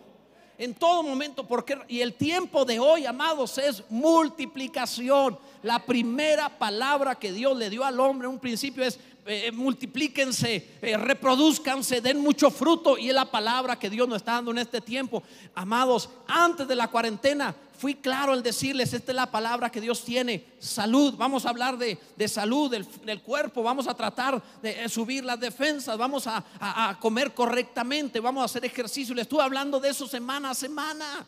[0.59, 5.39] en todo momento, porque y el tiempo de hoy, amados, es multiplicación.
[5.67, 10.79] La primera palabra que Dios le dio al hombre en un principio es eh, multiplíquense,
[10.81, 12.97] eh, reproduzcanse, den mucho fruto.
[12.97, 15.25] Y es la palabra que Dios nos está dando en este tiempo.
[15.57, 20.05] Amados, antes de la cuarentena fui claro al decirles, esta es la palabra que Dios
[20.05, 21.99] tiene, salud, vamos a hablar de,
[22.29, 27.35] salud del, cuerpo, vamos a tratar de eh, subir las defensas, vamos a, a, comer
[27.35, 29.17] correctamente, vamos a hacer ejercicio.
[29.17, 31.27] Le estuve hablando de eso semana a semana,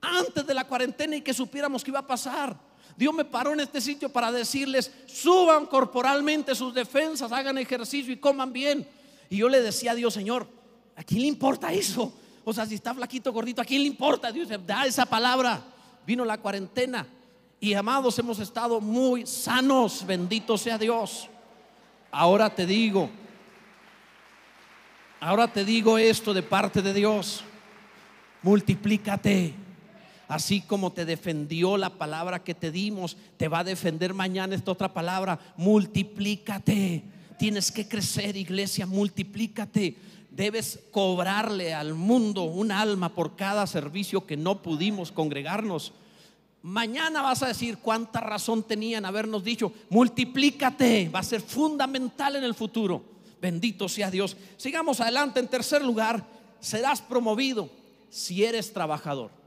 [0.00, 2.69] antes de la cuarentena y que supiéramos que iba a pasar.
[3.00, 8.18] Dios me paró en este sitio para decirles, suban corporalmente sus defensas, hagan ejercicio y
[8.18, 8.86] coman bien.
[9.30, 10.46] Y yo le decía a Dios, Señor,
[10.94, 12.12] ¿a quién le importa eso?
[12.44, 14.30] O sea, si está flaquito, gordito, ¿a quién le importa?
[14.30, 15.62] Dios da esa palabra.
[16.06, 17.06] Vino la cuarentena
[17.58, 21.26] y amados hemos estado muy sanos, bendito sea Dios.
[22.10, 23.08] Ahora te digo,
[25.20, 27.44] ahora te digo esto de parte de Dios,
[28.42, 29.69] multiplícate.
[30.30, 34.70] Así como te defendió la palabra que te dimos, te va a defender mañana esta
[34.70, 37.02] otra palabra, multiplícate.
[37.38, 39.96] Tienes que crecer, iglesia, multiplícate
[40.30, 45.92] debes cobrarle al mundo un alma por cada servicio que no pudimos congregarnos.
[46.62, 52.44] Mañana vas a decir cuánta razón tenían habernos dicho, multiplícate, va a ser fundamental en
[52.44, 53.02] el futuro.
[53.40, 54.36] Bendito sea Dios.
[54.56, 55.40] Sigamos adelante.
[55.40, 56.24] En tercer lugar,
[56.60, 57.70] serás promovido
[58.10, 59.39] si eres trabajador.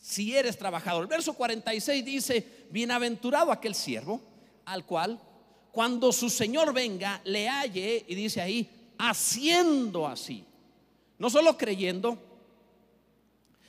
[0.00, 1.02] Si eres trabajador.
[1.02, 4.20] El verso 46 dice, bienaventurado aquel siervo
[4.64, 5.20] al cual
[5.72, 10.44] cuando su Señor venga le halle, y dice ahí, haciendo así.
[11.18, 12.18] No solo creyendo,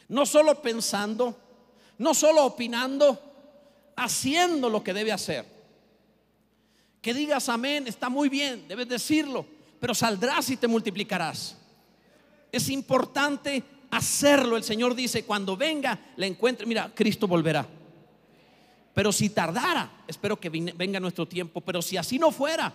[0.08, 1.38] no solo pensando,
[1.98, 3.20] no solo opinando,
[3.96, 5.46] haciendo lo que debe hacer.
[7.02, 9.46] Que digas amén, está muy bien, debes decirlo,
[9.80, 11.56] pero saldrás y te multiplicarás.
[12.52, 14.58] Es importante hacerlo.
[14.58, 17.66] El Señor dice, cuando venga, le encuentre, mira, Cristo volverá.
[18.94, 22.74] Pero si tardara, espero que venga nuestro tiempo, pero si así no fuera,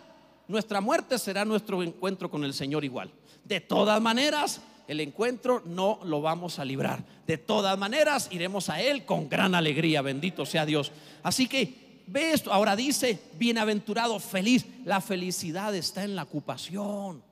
[0.48, 3.10] nuestra muerte será nuestro encuentro con el Señor igual.
[3.44, 7.04] De todas maneras, el encuentro no lo vamos a librar.
[7.26, 10.92] De todas maneras, iremos a Él con gran alegría, bendito sea Dios.
[11.22, 14.66] Así que ve esto, ahora dice, bienaventurado, feliz.
[14.84, 17.22] La felicidad está en la ocupación.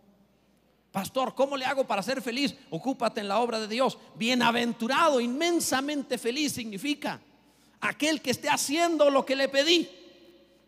[0.92, 2.54] Pastor, ¿cómo le hago para ser feliz?
[2.68, 3.96] Ocúpate en la obra de Dios.
[4.14, 7.18] Bienaventurado, inmensamente feliz significa
[7.80, 9.88] aquel que esté haciendo lo que le pedí.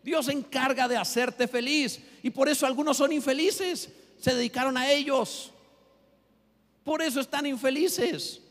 [0.03, 2.01] Dios se encarga de hacerte feliz.
[2.23, 3.89] Y por eso algunos son infelices.
[4.19, 5.51] Se dedicaron a ellos.
[6.83, 8.41] Por eso están infelices.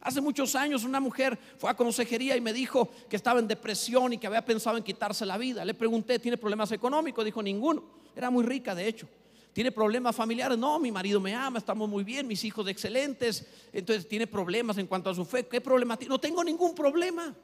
[0.00, 4.14] Hace muchos años una mujer fue a consejería y me dijo que estaba en depresión
[4.14, 5.62] y que había pensado en quitarse la vida.
[5.64, 7.24] Le pregunté, ¿tiene problemas económicos?
[7.24, 7.84] Dijo, ninguno.
[8.16, 9.06] Era muy rica, de hecho.
[9.52, 10.56] ¿Tiene problemas familiares?
[10.56, 13.44] No, mi marido me ama, estamos muy bien, mis hijos excelentes.
[13.72, 15.46] Entonces, ¿tiene problemas en cuanto a su fe?
[15.46, 16.10] ¿Qué problema tiene?
[16.10, 17.34] No tengo ningún problema.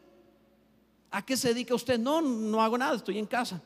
[1.11, 1.99] ¿A qué se dedica usted?
[1.99, 3.61] No, no hago nada, estoy en casa.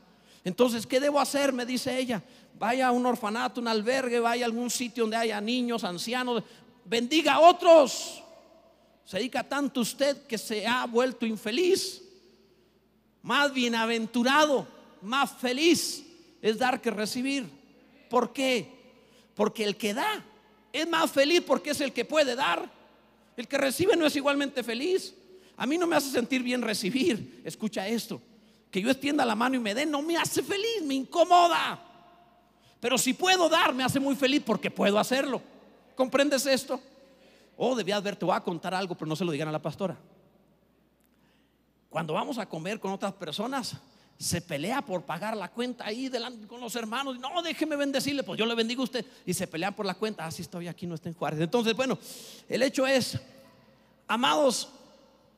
[0.45, 1.53] Entonces, ¿qué debo hacer?
[1.53, 2.23] Me dice ella.
[2.59, 6.43] Vaya a un orfanato, un albergue, vaya a algún sitio donde haya niños, ancianos.
[6.85, 8.23] Bendiga a otros.
[9.05, 12.03] Se dedica tanto usted que se ha vuelto infeliz.
[13.23, 14.67] Más bienaventurado,
[15.01, 16.05] más feliz
[16.41, 17.62] es dar que recibir.
[18.13, 18.69] ¿Por qué?
[19.35, 20.23] Porque el que da
[20.71, 22.71] es más feliz porque es el que puede dar.
[23.39, 25.15] El que recibe no es igualmente feliz.
[25.57, 27.41] A mí no me hace sentir bien recibir.
[27.43, 28.21] Escucha esto.
[28.71, 31.83] Que yo extienda la mano y me dé no me hace feliz, me incomoda.
[32.81, 35.41] Pero si puedo dar, me hace muy feliz porque puedo hacerlo.
[35.95, 36.79] ¿Comprendes esto?
[37.57, 39.63] Oh, debías ver, te voy a contar algo, pero no se lo digan a la
[39.63, 39.97] pastora.
[41.89, 43.75] Cuando vamos a comer con otras personas,
[44.23, 47.19] se pelea por pagar la cuenta ahí delante con los hermanos.
[47.19, 49.05] No, déjeme bendecirle, pues yo le bendigo a usted.
[49.27, 50.25] Y se pelean por la cuenta.
[50.25, 51.41] Así ah, estoy aquí, no está en Juárez.
[51.41, 51.99] Entonces, bueno,
[52.49, 53.19] el hecho es,
[54.07, 54.69] amados,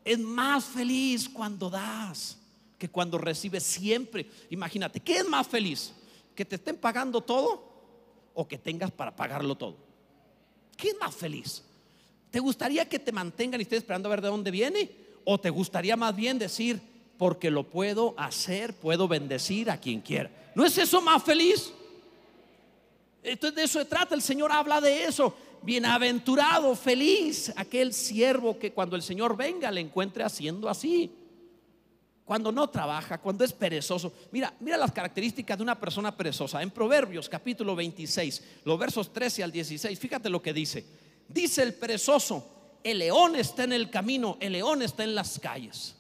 [0.05, 2.37] es más feliz cuando das
[2.77, 4.31] que cuando recibes siempre.
[4.51, 5.94] Imagínate, ¿qué es más feliz?
[6.35, 7.64] ¿Que te estén pagando todo
[8.35, 9.79] o que tengas para pagarlo todo?
[10.77, 11.62] ¿Qué es más feliz?
[12.31, 14.90] ¿Te gustaría que te mantengan y estés esperando a ver de dónde viene?
[15.25, 20.31] ¿O te gustaría más bien decir, porque lo puedo hacer, puedo bendecir a quien quiera?
[20.55, 21.72] ¿No es eso más feliz?
[23.22, 25.35] Entonces de eso se trata, el Señor habla de eso.
[25.62, 31.11] Bienaventurado, feliz, aquel siervo que cuando el Señor venga le encuentre haciendo así.
[32.24, 34.12] Cuando no trabaja, cuando es perezoso.
[34.31, 36.62] Mira, mira las características de una persona perezosa.
[36.62, 40.85] En Proverbios capítulo 26, los versos 13 al 16, fíjate lo que dice.
[41.29, 42.46] Dice el perezoso,
[42.83, 45.96] el león está en el camino, el león está en las calles.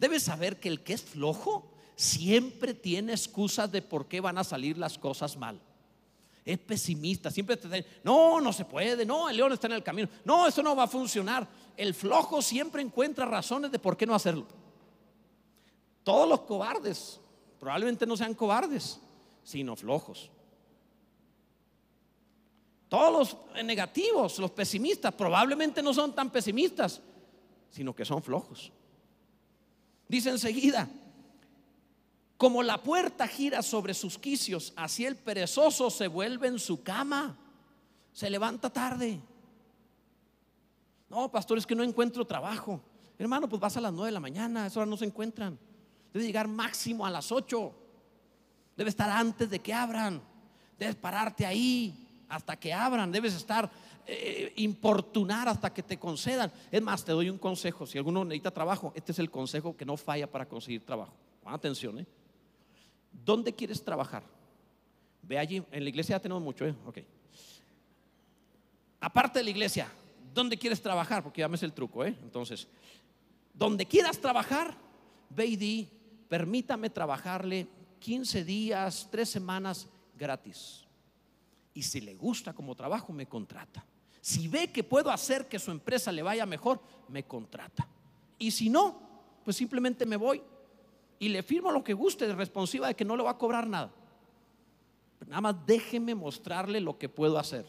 [0.00, 4.44] Debes saber que el que es flojo siempre tiene excusas de por qué van a
[4.44, 5.60] salir las cosas mal.
[6.42, 9.82] Es pesimista, siempre te dice, no, no se puede, no, el león está en el
[9.82, 11.46] camino, no, eso no va a funcionar.
[11.76, 14.46] El flojo siempre encuentra razones de por qué no hacerlo.
[16.02, 17.20] Todos los cobardes
[17.58, 18.98] probablemente no sean cobardes,
[19.44, 20.30] sino flojos.
[22.88, 27.02] Todos los negativos, los pesimistas, probablemente no son tan pesimistas,
[27.68, 28.72] sino que son flojos.
[30.10, 30.88] Dice enseguida,
[32.36, 37.38] como la puerta gira sobre sus quicios, así el perezoso se vuelve en su cama,
[38.12, 39.20] se levanta tarde.
[41.08, 42.80] No, pastor, es que no encuentro trabajo.
[43.20, 45.56] Hermano, pues vas a las nueve de la mañana, a esa hora no se encuentran.
[46.12, 47.72] Debe llegar máximo a las ocho.
[48.76, 50.20] Debe estar antes de que abran.
[50.76, 53.70] Debes pararte ahí hasta que abran, debes estar
[54.12, 56.52] eh, importunar hasta que te concedan.
[56.70, 59.84] Es más, te doy un consejo, si alguno necesita trabajo, este es el consejo que
[59.84, 61.12] no falla para conseguir trabajo.
[61.44, 62.06] atención, ¿eh?
[63.24, 64.22] ¿Dónde quieres trabajar?
[65.22, 66.74] Ve allí, en la iglesia ya tenemos mucho, ¿eh?
[66.86, 66.98] Ok.
[69.00, 69.88] Aparte de la iglesia,
[70.34, 71.22] ¿dónde quieres trabajar?
[71.22, 72.14] Porque ya me es el truco, ¿eh?
[72.22, 72.66] Entonces,
[73.54, 74.76] donde quieras trabajar,
[75.30, 75.88] ve y di,
[76.28, 77.66] permítame trabajarle
[78.00, 80.86] 15 días, 3 semanas gratis
[81.74, 83.84] y si le gusta como trabajo, me contrata.
[84.20, 87.88] Si ve que puedo hacer que su empresa le vaya mejor, me contrata.
[88.38, 89.00] Y si no,
[89.44, 90.42] pues simplemente me voy
[91.18, 93.92] y le firmo lo que guste, responsiva de que no le va a cobrar nada.
[95.28, 97.66] Nada más déjeme mostrarle lo que puedo hacer.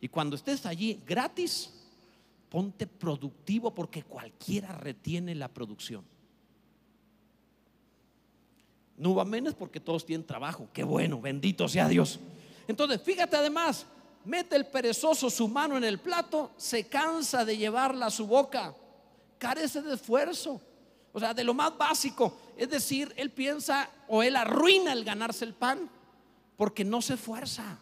[0.00, 1.72] Y cuando estés allí gratis,
[2.50, 6.04] ponte productivo porque cualquiera retiene la producción.
[8.98, 10.68] No va menos porque todos tienen trabajo.
[10.72, 12.20] Qué bueno, bendito sea Dios.
[12.66, 13.86] Entonces, fíjate además,
[14.28, 18.74] mete el perezoso su mano en el plato, se cansa de llevarla a su boca,
[19.38, 20.60] carece de esfuerzo,
[21.12, 22.36] o sea, de lo más básico.
[22.56, 25.88] Es decir, él piensa o él arruina el ganarse el pan
[26.56, 27.78] porque no se esfuerza.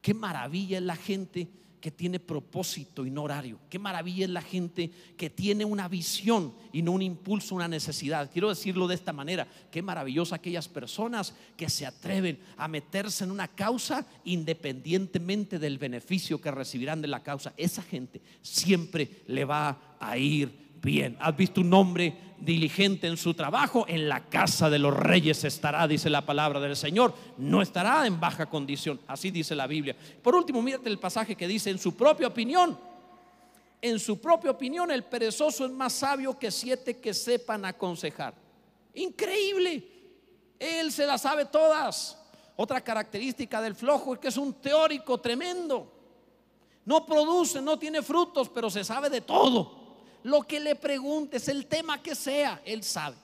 [0.00, 1.48] Qué maravilla es la gente
[1.80, 3.58] que tiene propósito y no horario.
[3.70, 8.30] Qué maravilla es la gente que tiene una visión y no un impulso, una necesidad.
[8.32, 9.46] Quiero decirlo de esta manera.
[9.70, 16.40] Qué maravillosa aquellas personas que se atreven a meterse en una causa independientemente del beneficio
[16.40, 17.52] que recibirán de la causa.
[17.56, 21.16] Esa gente siempre le va a ir bien.
[21.20, 23.84] ¿Has visto un hombre diligente en su trabajo?
[23.88, 27.14] En la casa de los reyes estará, dice la palabra del Señor.
[27.36, 29.00] No estará en baja condición.
[29.06, 29.96] Así dice la Biblia.
[30.22, 32.78] Por último, mírate el pasaje que dice, en su propia opinión,
[33.80, 38.34] en su propia opinión, el perezoso es más sabio que siete que sepan aconsejar.
[38.94, 39.86] Increíble.
[40.58, 42.18] Él se las sabe todas.
[42.56, 45.92] Otra característica del flojo es que es un teórico tremendo.
[46.84, 49.77] No produce, no tiene frutos, pero se sabe de todo
[50.28, 53.16] lo que le preguntes, el tema que sea, Él sabe.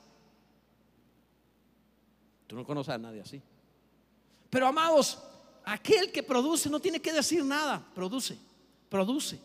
[2.46, 3.40] Tú no conoces a nadie así.
[4.50, 5.18] Pero amados,
[5.64, 8.38] aquel que produce no tiene que decir nada, produce,
[8.88, 9.38] produce.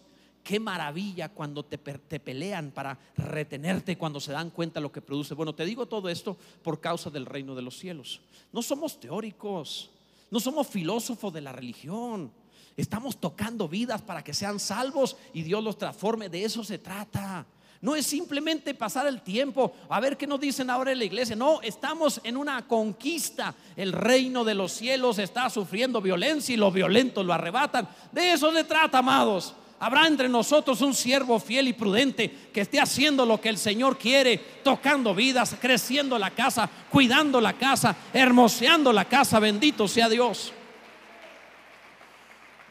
[0.44, 5.34] Qué maravilla cuando te, te, pelean para retenerte cuando se dan cuenta lo que produce.
[5.34, 8.22] Bueno, te digo todo esto por causa del reino de los cielos.
[8.52, 9.92] No somos teóricos,
[10.32, 12.32] no somos filósofos de la religión.
[12.80, 16.30] Estamos tocando vidas para que sean salvos y Dios los transforme.
[16.30, 17.46] De eso se trata.
[17.82, 21.36] No es simplemente pasar el tiempo a ver qué nos dicen ahora en la iglesia.
[21.36, 23.54] No, estamos en una conquista.
[23.76, 27.90] El reino de los cielos está sufriendo violencia y los violentos lo arrebatan.
[28.14, 29.54] De eso se trata, amados.
[29.82, 33.98] Habrá entre nosotros un siervo fiel y prudente que esté haciendo lo que el Señor
[33.98, 39.38] quiere, tocando vidas, creciendo la casa, cuidando la casa, hermoseando la casa.
[39.40, 40.54] Bendito sea Dios.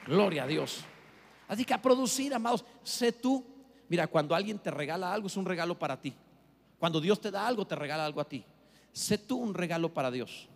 [0.08, 0.84] Gloria a Dios.
[1.46, 3.44] Así que a producir, amados, sé tú
[3.88, 6.14] Mira, cuando alguien te regala algo, es un regalo para ti.
[6.78, 8.44] Cuando Dios te da algo, te regala algo a ti.
[8.92, 10.48] Sé tú un regalo para Dios.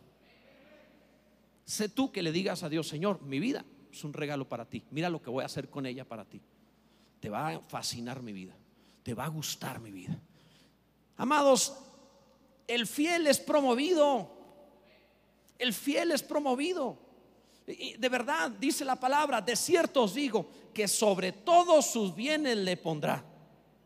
[1.65, 4.85] Sé tú que le digas a Dios, Señor, mi vida es un regalo para ti.
[4.91, 6.41] Mira lo que voy a hacer con ella para ti.
[7.21, 8.55] Te va a fascinar mi vida.
[9.03, 10.19] Te va a gustar mi vida.
[11.17, 11.77] Amados,
[12.67, 14.31] el fiel es promovido.
[15.59, 16.99] El fiel es promovido.
[17.67, 22.77] De verdad, dice la palabra, de cierto os digo que sobre todos sus bienes le
[22.77, 23.25] pondrá.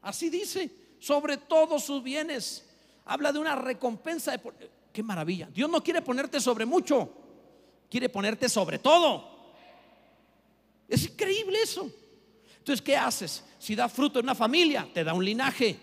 [0.02, 2.64] Así dice, sobre todos sus bienes.
[3.04, 4.32] Habla de una recompensa.
[4.32, 4.40] De,
[4.92, 5.48] qué maravilla.
[5.52, 7.10] Dios no quiere ponerte sobre mucho,
[7.90, 9.36] quiere ponerte sobre todo.
[10.88, 11.90] Es increíble eso.
[12.58, 13.44] Entonces, ¿qué haces?
[13.58, 15.78] Si da fruto en una familia, te da un linaje.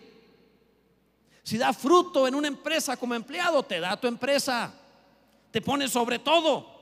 [1.44, 4.74] Si da fruto en una empresa como empleado, te da tu empresa.
[5.52, 6.73] Te pone sobre todo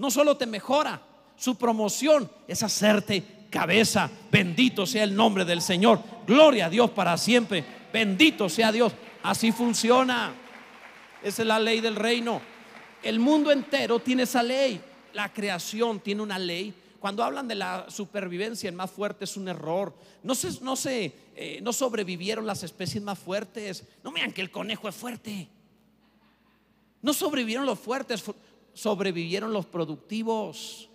[0.00, 1.00] no solo te mejora,
[1.36, 4.10] su promoción es hacerte cabeza.
[4.32, 6.02] Bendito sea el nombre del Señor.
[6.26, 7.62] Gloria a Dios para siempre.
[7.92, 8.94] Bendito sea Dios.
[9.22, 10.32] Así funciona.
[11.22, 12.40] Esa es la ley del reino.
[13.02, 14.80] El mundo entero tiene esa ley.
[15.12, 16.74] La creación tiene una ley.
[16.98, 19.94] Cuando hablan de la supervivencia, el más fuerte es un error.
[20.22, 23.84] No se, no eh, no sobrevivieron las especies más fuertes.
[24.02, 25.48] No vean que el conejo es fuerte.
[27.02, 28.22] No sobrevivieron los fuertes
[28.74, 30.88] sobrevivieron los productivos.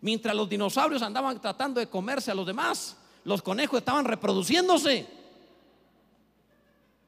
[0.00, 5.06] Mientras los dinosaurios andaban tratando de comerse a los demás, los conejos estaban reproduciéndose.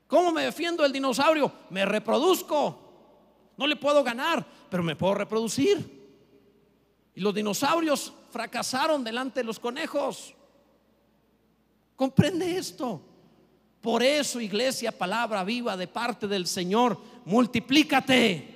[0.06, 1.50] ¿Cómo me defiendo el dinosaurio?
[1.70, 2.80] Me reproduzco.
[3.56, 6.04] No le puedo ganar, pero me puedo reproducir.
[7.14, 10.34] Y los dinosaurios fracasaron delante de los conejos.
[11.96, 13.00] ¿Comprende esto?
[13.80, 18.53] Por eso, iglesia, palabra viva de parte del Señor, multiplícate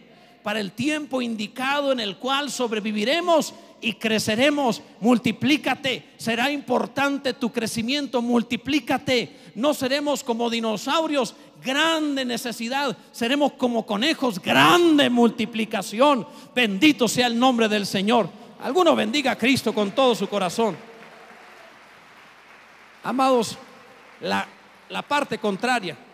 [0.49, 4.81] para el tiempo indicado en el cual sobreviviremos y creceremos.
[4.99, 6.15] Multiplícate.
[6.17, 8.23] Será importante tu crecimiento.
[8.23, 9.37] Multiplícate.
[9.57, 12.97] No seremos como dinosaurios, grande necesidad.
[13.13, 16.27] Seremos como conejos, grande multiplicación.
[16.55, 18.31] Bendito sea el nombre del Señor.
[18.63, 20.79] Alguno bendiga a Cristo con todo su corazón.
[23.03, 23.59] Amados,
[24.23, 24.49] la,
[24.89, 26.08] la parte contraria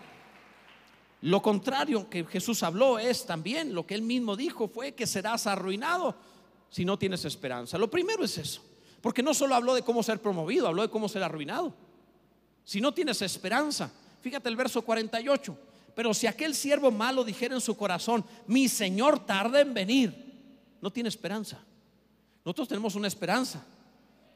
[1.25, 5.47] lo contrario que Jesús habló es también lo que él mismo dijo fue que serás
[5.47, 6.15] arruinado
[6.69, 7.79] si no tienes esperanza.
[7.79, 8.61] Lo primero es eso,
[9.01, 11.73] porque no solo habló de cómo ser promovido, habló de cómo ser arruinado.
[12.63, 15.57] Si no tienes esperanza, fíjate el verso 48,
[15.95, 20.13] pero si aquel siervo malo dijera en su corazón, mi Señor tarda en venir,
[20.83, 21.59] no tiene esperanza.
[22.45, 23.65] Nosotros tenemos una esperanza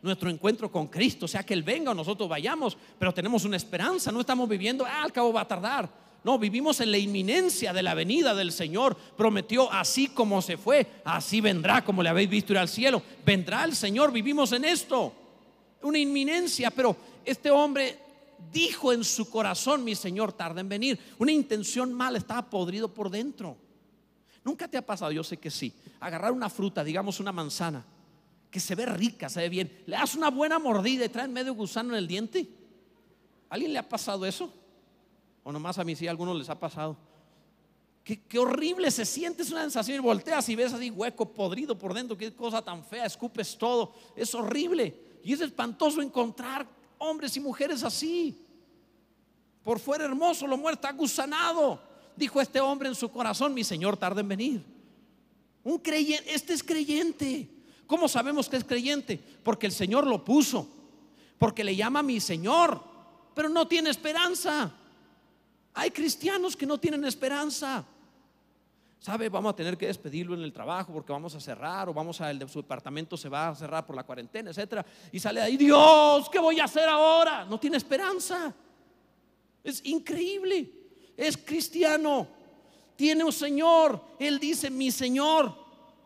[0.01, 4.11] nuestro encuentro con Cristo, sea que Él venga o nosotros vayamos, pero tenemos una esperanza,
[4.11, 6.08] no estamos viviendo, ah, al cabo va a tardar.
[6.25, 8.97] No, vivimos en la inminencia de la venida del Señor.
[8.97, 13.03] Prometió, así como se fue, así vendrá, como le habéis visto ir al cielo.
[13.25, 15.13] Vendrá el Señor, vivimos en esto.
[15.83, 17.99] Una inminencia, pero este hombre
[18.53, 20.99] dijo en su corazón, mi Señor tarda en venir.
[21.19, 23.57] Una intención mala, estaba podrido por dentro.
[24.45, 25.73] Nunca te ha pasado, yo sé que sí.
[26.01, 27.85] Agarrar una fruta, digamos una manzana,
[28.51, 29.83] que se ve rica, se ve bien.
[29.87, 32.49] Le das una buena mordida y trae medio gusano en el diente.
[33.51, 34.53] ¿Alguien le ha pasado eso?
[35.49, 36.95] O nomás a mí sí, a algunos les ha pasado.
[38.05, 41.95] Qué, horrible se siente, es una sensación y volteas y ves así hueco, podrido por
[41.95, 44.95] dentro, qué cosa tan fea, escupes todo, es horrible.
[45.25, 48.45] Y es espantoso encontrar hombres y mujeres así.
[49.63, 51.81] Por fuera hermoso, lo muerto, gusanado.
[52.15, 54.67] Dijo este hombre en su corazón, mi Señor tarda en venir.
[55.65, 57.49] Un creyente, este es creyente.
[57.87, 59.19] ¿Cómo sabemos que es creyente?
[59.43, 60.69] Porque el Señor lo puso,
[61.39, 62.83] porque le llama mi Señor,
[63.35, 64.75] pero no tiene esperanza.
[65.79, 67.85] Hay cristianos que no tienen esperanza.
[68.99, 69.29] ¿Sabe?
[69.29, 72.33] Vamos a tener que despedirlo en el trabajo porque vamos a cerrar o vamos a
[72.33, 74.85] el de su departamento se va a cerrar por la cuarentena, etcétera.
[75.13, 77.45] Y sale ahí, Dios, ¿qué voy a hacer ahora?
[77.45, 78.53] No tiene esperanza.
[79.63, 80.69] Es increíble.
[81.17, 82.27] Es cristiano.
[82.97, 84.03] Tiene un Señor.
[84.19, 85.55] Él dice, mi Señor,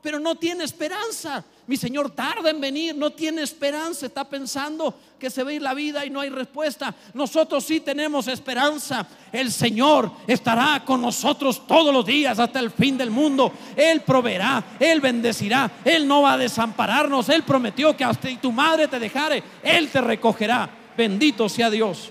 [0.03, 1.43] pero no tiene esperanza.
[1.69, 6.05] Mi Señor tarda en venir, no tiene esperanza, está pensando que se ir la vida
[6.05, 6.93] y no hay respuesta.
[7.15, 9.07] Nosotros sí tenemos esperanza.
[9.31, 13.53] El Señor estará con nosotros todos los días hasta el fin del mundo.
[13.77, 17.29] Él proveerá, Él bendecirá, Él no va a desampararnos.
[17.29, 20.69] Él prometió que hasta tu madre te dejare, Él te recogerá.
[20.97, 22.11] Bendito sea Dios.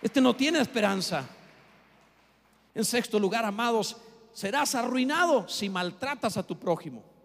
[0.00, 1.26] Este no tiene esperanza.
[2.76, 3.96] En sexto lugar, amados,
[4.32, 7.17] serás arruinado si maltratas a tu prójimo.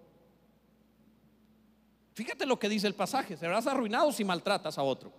[2.14, 5.11] Fíjate lo que dice el pasaje, serás arruinado si maltratas a otro.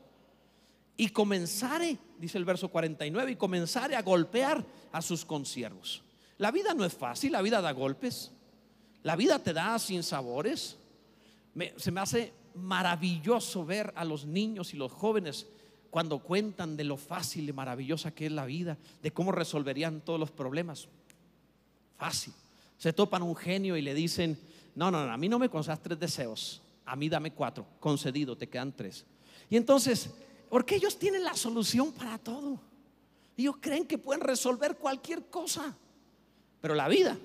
[0.97, 6.03] Y comenzare, dice el verso 49, y comenzare a golpear a sus consiervos.
[6.39, 8.31] La vida no es fácil, la vida da golpes,
[9.03, 10.79] la vida te da sin sabores.
[11.77, 15.49] se me hace maravilloso ver a los niños y los jóvenes
[15.91, 20.19] cuando cuentan de lo fácil y maravillosa que es la vida, de cómo resolverían todos
[20.19, 20.89] los problemas.
[21.97, 22.33] Fácil.
[22.79, 24.39] Se topan un genio y le dicen,
[24.75, 28.37] no, no, no, a mí no me concedas tres deseos, a mí dame cuatro, concedido,
[28.37, 29.05] te quedan tres.
[29.49, 30.11] Y entonces,
[30.49, 32.61] porque ellos tienen la solución para todo.
[33.37, 35.77] Ellos creen que pueden resolver cualquier cosa.
[36.61, 37.17] Pero la vida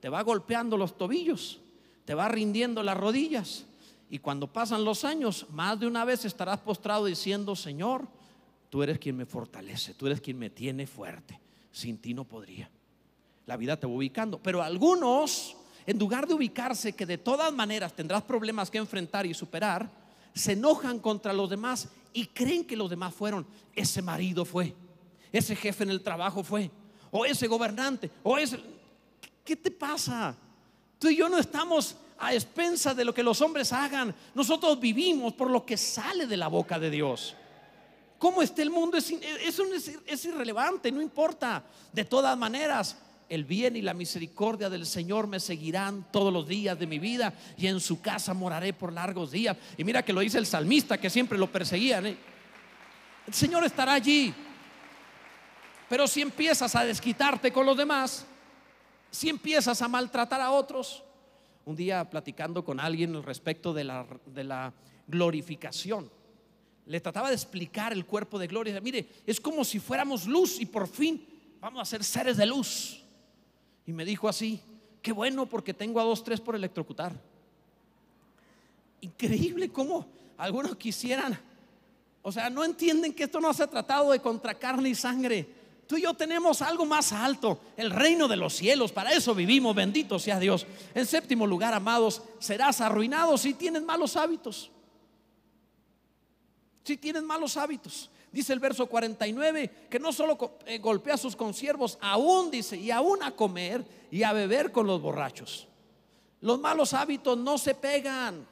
[0.00, 1.60] te va golpeando los tobillos,
[2.04, 3.64] te va rindiendo las rodillas.
[4.10, 8.06] Y cuando pasan los años, más de una vez estarás postrado diciendo, Señor,
[8.70, 11.40] tú eres quien me fortalece, tú eres quien me tiene fuerte.
[11.72, 12.70] Sin ti no podría.
[13.46, 14.40] La vida te va ubicando.
[14.42, 15.56] Pero algunos
[15.88, 19.90] en lugar de ubicarse que de todas maneras tendrás problemas que enfrentar y superar,
[20.34, 23.46] se enojan contra los demás y creen que los demás fueron.
[23.74, 24.74] Ese marido fue,
[25.32, 26.70] ese jefe en el trabajo fue,
[27.10, 28.60] o ese gobernante, o ese...
[29.42, 30.36] ¿Qué te pasa?
[30.98, 34.14] Tú y yo no estamos a expensas de lo que los hombres hagan.
[34.34, 37.34] Nosotros vivimos por lo que sale de la boca de Dios.
[38.18, 38.98] ¿Cómo esté el mundo?
[38.98, 41.64] Es, irrelevante, no importa.
[41.90, 42.94] De todas maneras,
[43.28, 47.34] el bien y la misericordia del Señor me seguirán todos los días de mi vida
[47.56, 49.56] y en su casa moraré por largos días.
[49.76, 52.06] Y mira que lo dice el salmista que siempre lo perseguían.
[52.06, 52.16] ¿eh?
[53.26, 54.34] El Señor estará allí.
[55.88, 58.26] Pero si empiezas a desquitarte con los demás,
[59.10, 61.02] si empiezas a maltratar a otros,
[61.64, 64.72] un día platicando con alguien respecto de la, de la
[65.06, 66.10] glorificación,
[66.86, 68.80] le trataba de explicar el cuerpo de gloria.
[68.80, 71.26] Mire, es como si fuéramos luz y por fin
[71.60, 73.04] vamos a ser seres de luz.
[73.88, 74.60] Y me dijo así,
[75.00, 77.10] qué bueno porque tengo a dos, tres por electrocutar.
[79.00, 80.04] Increíble cómo
[80.36, 81.40] algunos quisieran,
[82.20, 85.48] o sea, no entienden que esto no se ha tratado de contra carne y sangre.
[85.86, 89.74] Tú y yo tenemos algo más alto, el reino de los cielos, para eso vivimos,
[89.74, 90.66] bendito sea Dios.
[90.94, 94.70] En séptimo lugar, amados, serás arruinado si tienes malos hábitos.
[96.84, 98.10] Si tienes malos hábitos.
[98.30, 102.90] Dice el verso 49 que no solo eh, golpea a sus consiervos, aún dice, y
[102.90, 105.66] aún a comer y a beber con los borrachos.
[106.40, 108.46] Los malos hábitos no se pegan,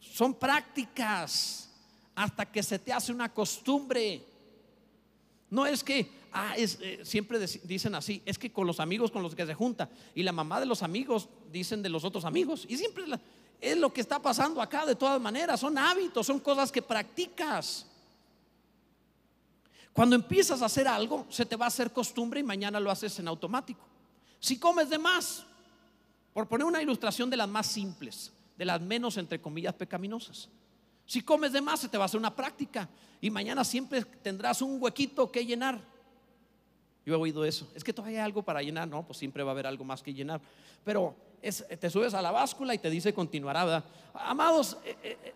[0.00, 1.68] son prácticas
[2.14, 4.24] hasta que se te hace una costumbre.
[5.50, 9.34] No es que, ah, eh, siempre dicen así, es que con los amigos con los
[9.34, 12.66] que se junta y la mamá de los amigos dicen de los otros amigos.
[12.68, 13.04] Y siempre
[13.60, 17.86] es lo que está pasando acá de todas maneras, son hábitos, son cosas que practicas.
[19.96, 23.18] Cuando empiezas a hacer algo, se te va a hacer costumbre y mañana lo haces
[23.18, 23.80] en automático.
[24.38, 25.46] Si comes de más,
[26.34, 30.50] por poner una ilustración de las más simples, de las menos, entre comillas, pecaminosas.
[31.06, 32.90] Si comes de más, se te va a hacer una práctica
[33.22, 35.80] y mañana siempre tendrás un huequito que llenar.
[37.06, 37.66] Yo he oído eso.
[37.74, 40.02] Es que todavía hay algo para llenar, no, pues siempre va a haber algo más
[40.02, 40.42] que llenar.
[40.84, 43.82] Pero te subes a la báscula y te dice continuará.
[44.12, 45.34] Amados, eh, eh,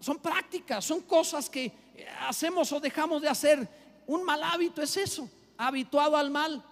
[0.00, 1.72] son prácticas, son cosas que
[2.26, 3.68] hacemos o dejamos de hacer.
[4.06, 6.64] Un mal hábito es eso, habituado al mal.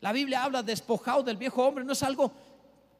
[0.00, 2.30] La Biblia habla despojado del viejo hombre, no es algo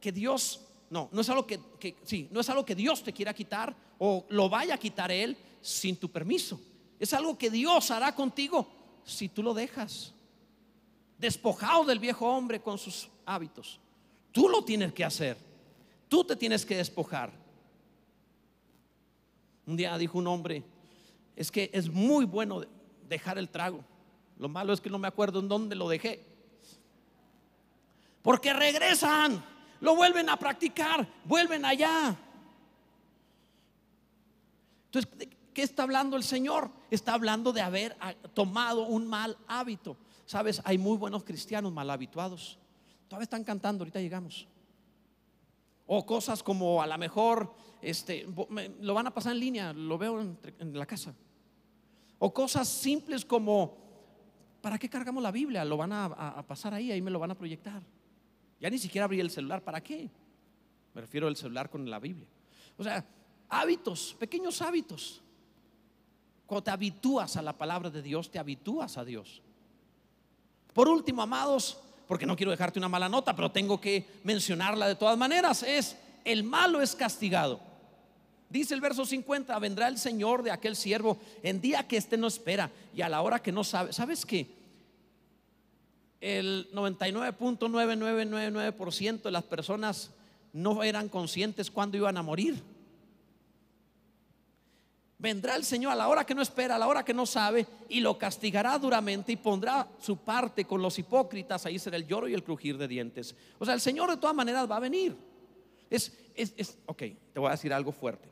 [0.01, 3.12] que Dios, no, no es algo que, que, sí, no es algo que Dios te
[3.12, 6.61] quiera quitar o lo vaya a quitar Él sin tu permiso.
[6.99, 8.67] Es algo que Dios hará contigo
[9.05, 10.15] si tú lo dejas.
[11.19, 13.79] Despojado del viejo hombre con sus hábitos.
[14.33, 15.37] Tú lo tienes que hacer.
[16.09, 17.32] Tú te tienes que despojar.
[19.66, 20.62] Un día dijo un hombre,
[21.36, 22.62] es que es muy bueno
[23.09, 23.84] dejar el trago.
[24.38, 26.24] Lo malo es que no me acuerdo en dónde lo dejé.
[28.22, 29.44] Porque regresan,
[29.80, 32.16] lo vuelven a practicar, vuelven allá.
[34.86, 36.70] Entonces, ¿qué está hablando el Señor?
[36.90, 37.96] Está hablando de haber
[38.32, 39.96] tomado un mal hábito.
[40.26, 42.59] Sabes, hay muy buenos cristianos mal habituados.
[43.09, 44.46] Todavía están cantando, ahorita llegamos.
[45.87, 48.26] O cosas como a lo mejor este,
[48.80, 51.14] lo van a pasar en línea, lo veo en, la casa.
[52.18, 53.76] O cosas simples como,
[54.62, 55.64] ¿para qué cargamos la Biblia?
[55.64, 57.82] Lo van a, pasar ahí, ahí me lo van a proyectar.
[58.61, 60.11] Ya ni siquiera abrí el celular, ¿para qué?
[60.95, 62.26] Me refiero al celular con la Biblia.
[62.78, 63.05] O sea,
[63.49, 65.22] hábitos, pequeños hábitos.
[66.47, 69.43] Cuando te habitúas a la palabra de Dios, te habitúas a Dios.
[70.72, 74.94] Por último, amados, porque no quiero dejarte una mala nota, pero tengo que mencionarla de
[74.94, 77.61] todas maneras, es el malo es castigado.
[78.48, 82.28] Dice el verso 50, vendrá el Señor de aquel siervo en día que éste no
[82.28, 83.92] espera y a la hora que no sabe.
[83.92, 84.46] ¿Sabes qué?
[86.20, 90.11] El 99.9999% de las personas
[90.52, 92.74] no eran conscientes cuando iban a morir.
[95.25, 97.66] Vendrá el Señor a la hora que no espera, a la hora que no sabe,
[97.89, 101.64] y lo castigará duramente y pondrá su parte con los hipócritas.
[101.64, 103.35] Ahí será el lloro y el crujir de dientes.
[103.59, 105.16] O sea, el Señor de todas maneras va a venir.
[105.89, 107.03] Es, es, es, ok,
[107.33, 108.29] te voy a decir algo fuerte.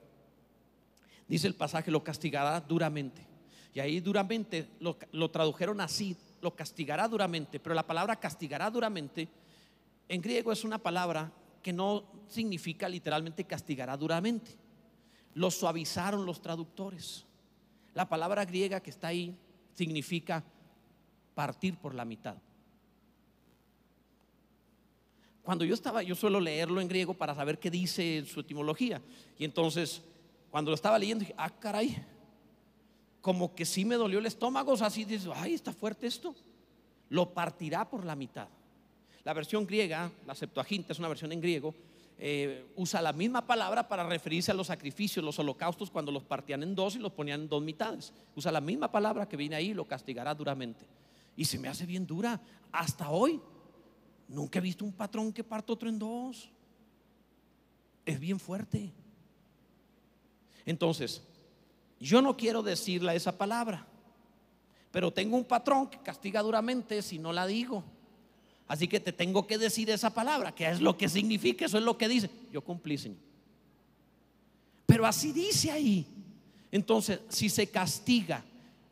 [1.26, 3.26] Dice el pasaje, lo castigará duramente.
[3.72, 7.59] Y ahí duramente lo, lo tradujeron así, lo castigará duramente.
[7.59, 9.30] Pero la palabra castigará duramente
[10.12, 11.32] en griego es una palabra
[11.62, 14.61] que no significa literalmente castigará duramente.
[15.35, 17.24] Lo suavizaron los traductores.
[17.95, 19.37] La palabra griega que está ahí
[19.74, 20.45] significa
[21.35, 22.37] partir por la mitad.
[25.43, 29.03] Cuando yo estaba, yo suelo leerlo en griego para saber qué dice su etimología.
[29.39, 30.03] Y entonces,
[30.51, 31.97] cuando lo estaba leyendo, dije, ah, caray,
[33.20, 34.74] como que sí me dolió el estómago.
[34.74, 36.35] Así dice, ay, está fuerte esto.
[37.09, 38.49] Lo partirá por la mitad.
[39.24, 41.74] La versión griega, la Septuaginta es una versión en griego,
[42.24, 46.62] eh, usa la misma palabra para referirse a los sacrificios, los holocaustos, cuando los partían
[46.62, 48.12] en dos y los ponían en dos mitades.
[48.36, 50.86] Usa la misma palabra que viene ahí y lo castigará duramente.
[51.36, 52.40] Y se me hace bien dura.
[52.70, 53.40] Hasta hoy,
[54.28, 56.48] nunca he visto un patrón que parte otro en dos.
[58.06, 58.92] Es bien fuerte.
[60.64, 61.24] Entonces,
[61.98, 63.84] yo no quiero decirle esa palabra,
[64.92, 67.82] pero tengo un patrón que castiga duramente si no la digo.
[68.68, 71.84] Así que te tengo que decir esa palabra, que es lo que significa, eso es
[71.84, 72.30] lo que dice.
[72.50, 73.18] Yo cumplí, Señor.
[74.86, 76.06] Pero así dice ahí.
[76.70, 78.42] Entonces, si se castiga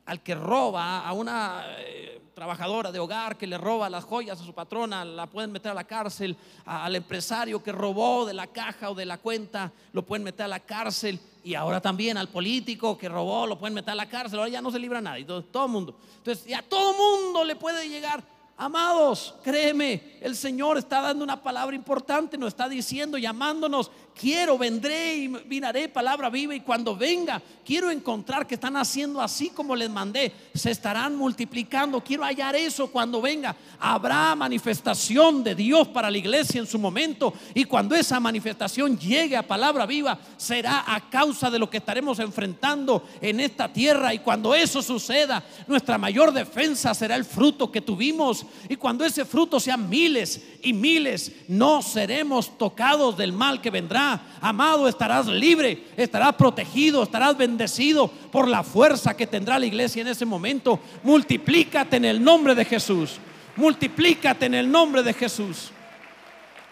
[0.07, 4.45] al que roba a una eh, trabajadora de hogar que le roba las joyas a
[4.45, 8.91] su patrona, la pueden meter a la cárcel, al empresario que robó de la caja
[8.91, 12.97] o de la cuenta, lo pueden meter a la cárcel, y ahora también al político
[12.97, 15.67] que robó, lo pueden meter a la cárcel, ahora ya no se libra nadie, todo,
[15.67, 15.97] el mundo.
[16.17, 18.25] Entonces, ya todo mundo le puede llegar
[18.63, 25.17] Amados, créeme, el Señor está dando una palabra importante, nos está diciendo, llamándonos, quiero, vendré
[25.17, 29.89] y miraré palabra viva y cuando venga, quiero encontrar que están haciendo así como les
[29.89, 33.57] mandé, se estarán multiplicando, quiero hallar eso cuando venga.
[33.79, 39.39] Habrá manifestación de Dios para la iglesia en su momento y cuando esa manifestación llegue
[39.39, 44.19] a palabra viva, será a causa de lo que estaremos enfrentando en esta tierra y
[44.19, 49.59] cuando eso suceda, nuestra mayor defensa será el fruto que tuvimos y cuando ese fruto
[49.61, 54.39] sean miles y miles, no seremos tocados del mal que vendrá.
[54.41, 60.09] Amado, estarás libre, estarás protegido, estarás bendecido por la fuerza que tendrá la iglesia en
[60.09, 60.81] ese momento.
[61.03, 63.19] Multiplícate en el nombre de Jesús.
[63.57, 65.71] Multiplícate en el nombre de Jesús.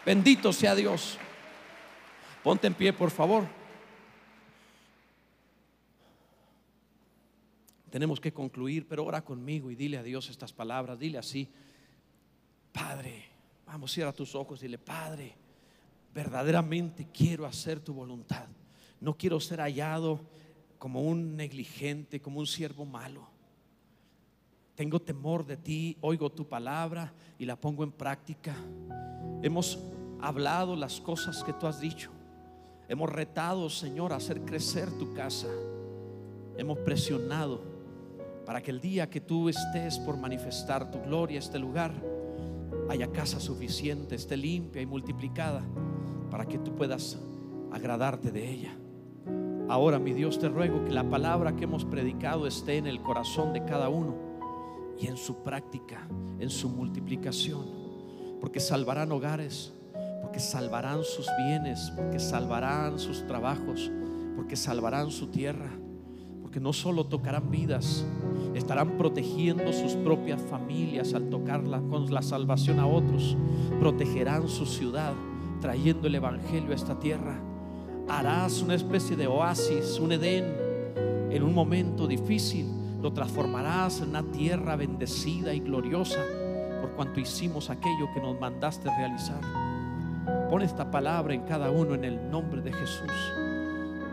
[0.06, 1.18] Bendito sea Dios.
[2.42, 3.44] Ponte en pie, por favor.
[7.90, 10.98] Tenemos que concluir, pero ora conmigo y dile a Dios estas palabras.
[10.98, 11.48] Dile así.
[12.72, 13.24] Padre,
[13.66, 15.34] vamos, cierra tus ojos y dile, Padre,
[16.14, 18.46] verdaderamente quiero hacer tu voluntad.
[19.00, 20.20] No quiero ser hallado
[20.78, 23.26] como un negligente, como un siervo malo.
[24.74, 28.54] Tengo temor de ti, oigo tu palabra y la pongo en práctica.
[29.42, 29.78] Hemos
[30.20, 32.10] hablado las cosas que tú has dicho.
[32.88, 35.48] Hemos retado, Señor, a hacer crecer tu casa.
[36.56, 37.60] Hemos presionado
[38.46, 41.92] para que el día que tú estés por manifestar tu gloria a este lugar,
[42.88, 45.62] haya casa suficiente, esté limpia y multiplicada
[46.30, 47.18] para que tú puedas
[47.72, 48.76] agradarte de ella.
[49.68, 53.52] Ahora, mi Dios, te ruego que la palabra que hemos predicado esté en el corazón
[53.52, 54.16] de cada uno
[54.98, 56.08] y en su práctica,
[56.38, 57.66] en su multiplicación,
[58.40, 59.72] porque salvarán hogares,
[60.22, 63.90] porque salvarán sus bienes, porque salvarán sus trabajos,
[64.36, 65.70] porque salvarán su tierra
[66.48, 68.06] porque no solo tocarán vidas,
[68.54, 73.36] estarán protegiendo sus propias familias al tocarla con la salvación a otros,
[73.78, 75.12] protegerán su ciudad
[75.60, 77.38] trayendo el Evangelio a esta tierra.
[78.08, 80.56] Harás una especie de oasis, un Edén
[81.30, 82.66] en un momento difícil,
[83.02, 86.24] lo transformarás en una tierra bendecida y gloriosa
[86.80, 89.42] por cuanto hicimos aquello que nos mandaste realizar.
[90.48, 93.12] Pon esta palabra en cada uno en el nombre de Jesús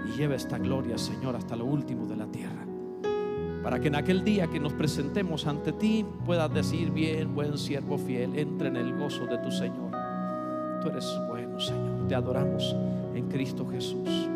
[0.07, 2.65] y lleva esta gloria, Señor, hasta lo último de la tierra.
[3.63, 7.97] Para que en aquel día que nos presentemos ante ti puedas decir, bien, buen siervo
[7.97, 9.91] fiel, entra en el gozo de tu Señor.
[10.81, 12.07] Tú eres bueno, Señor.
[12.07, 12.75] Te adoramos
[13.15, 14.29] en Cristo Jesús.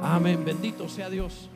[0.00, 0.44] Amén.
[0.44, 1.50] Bendito sea Dios.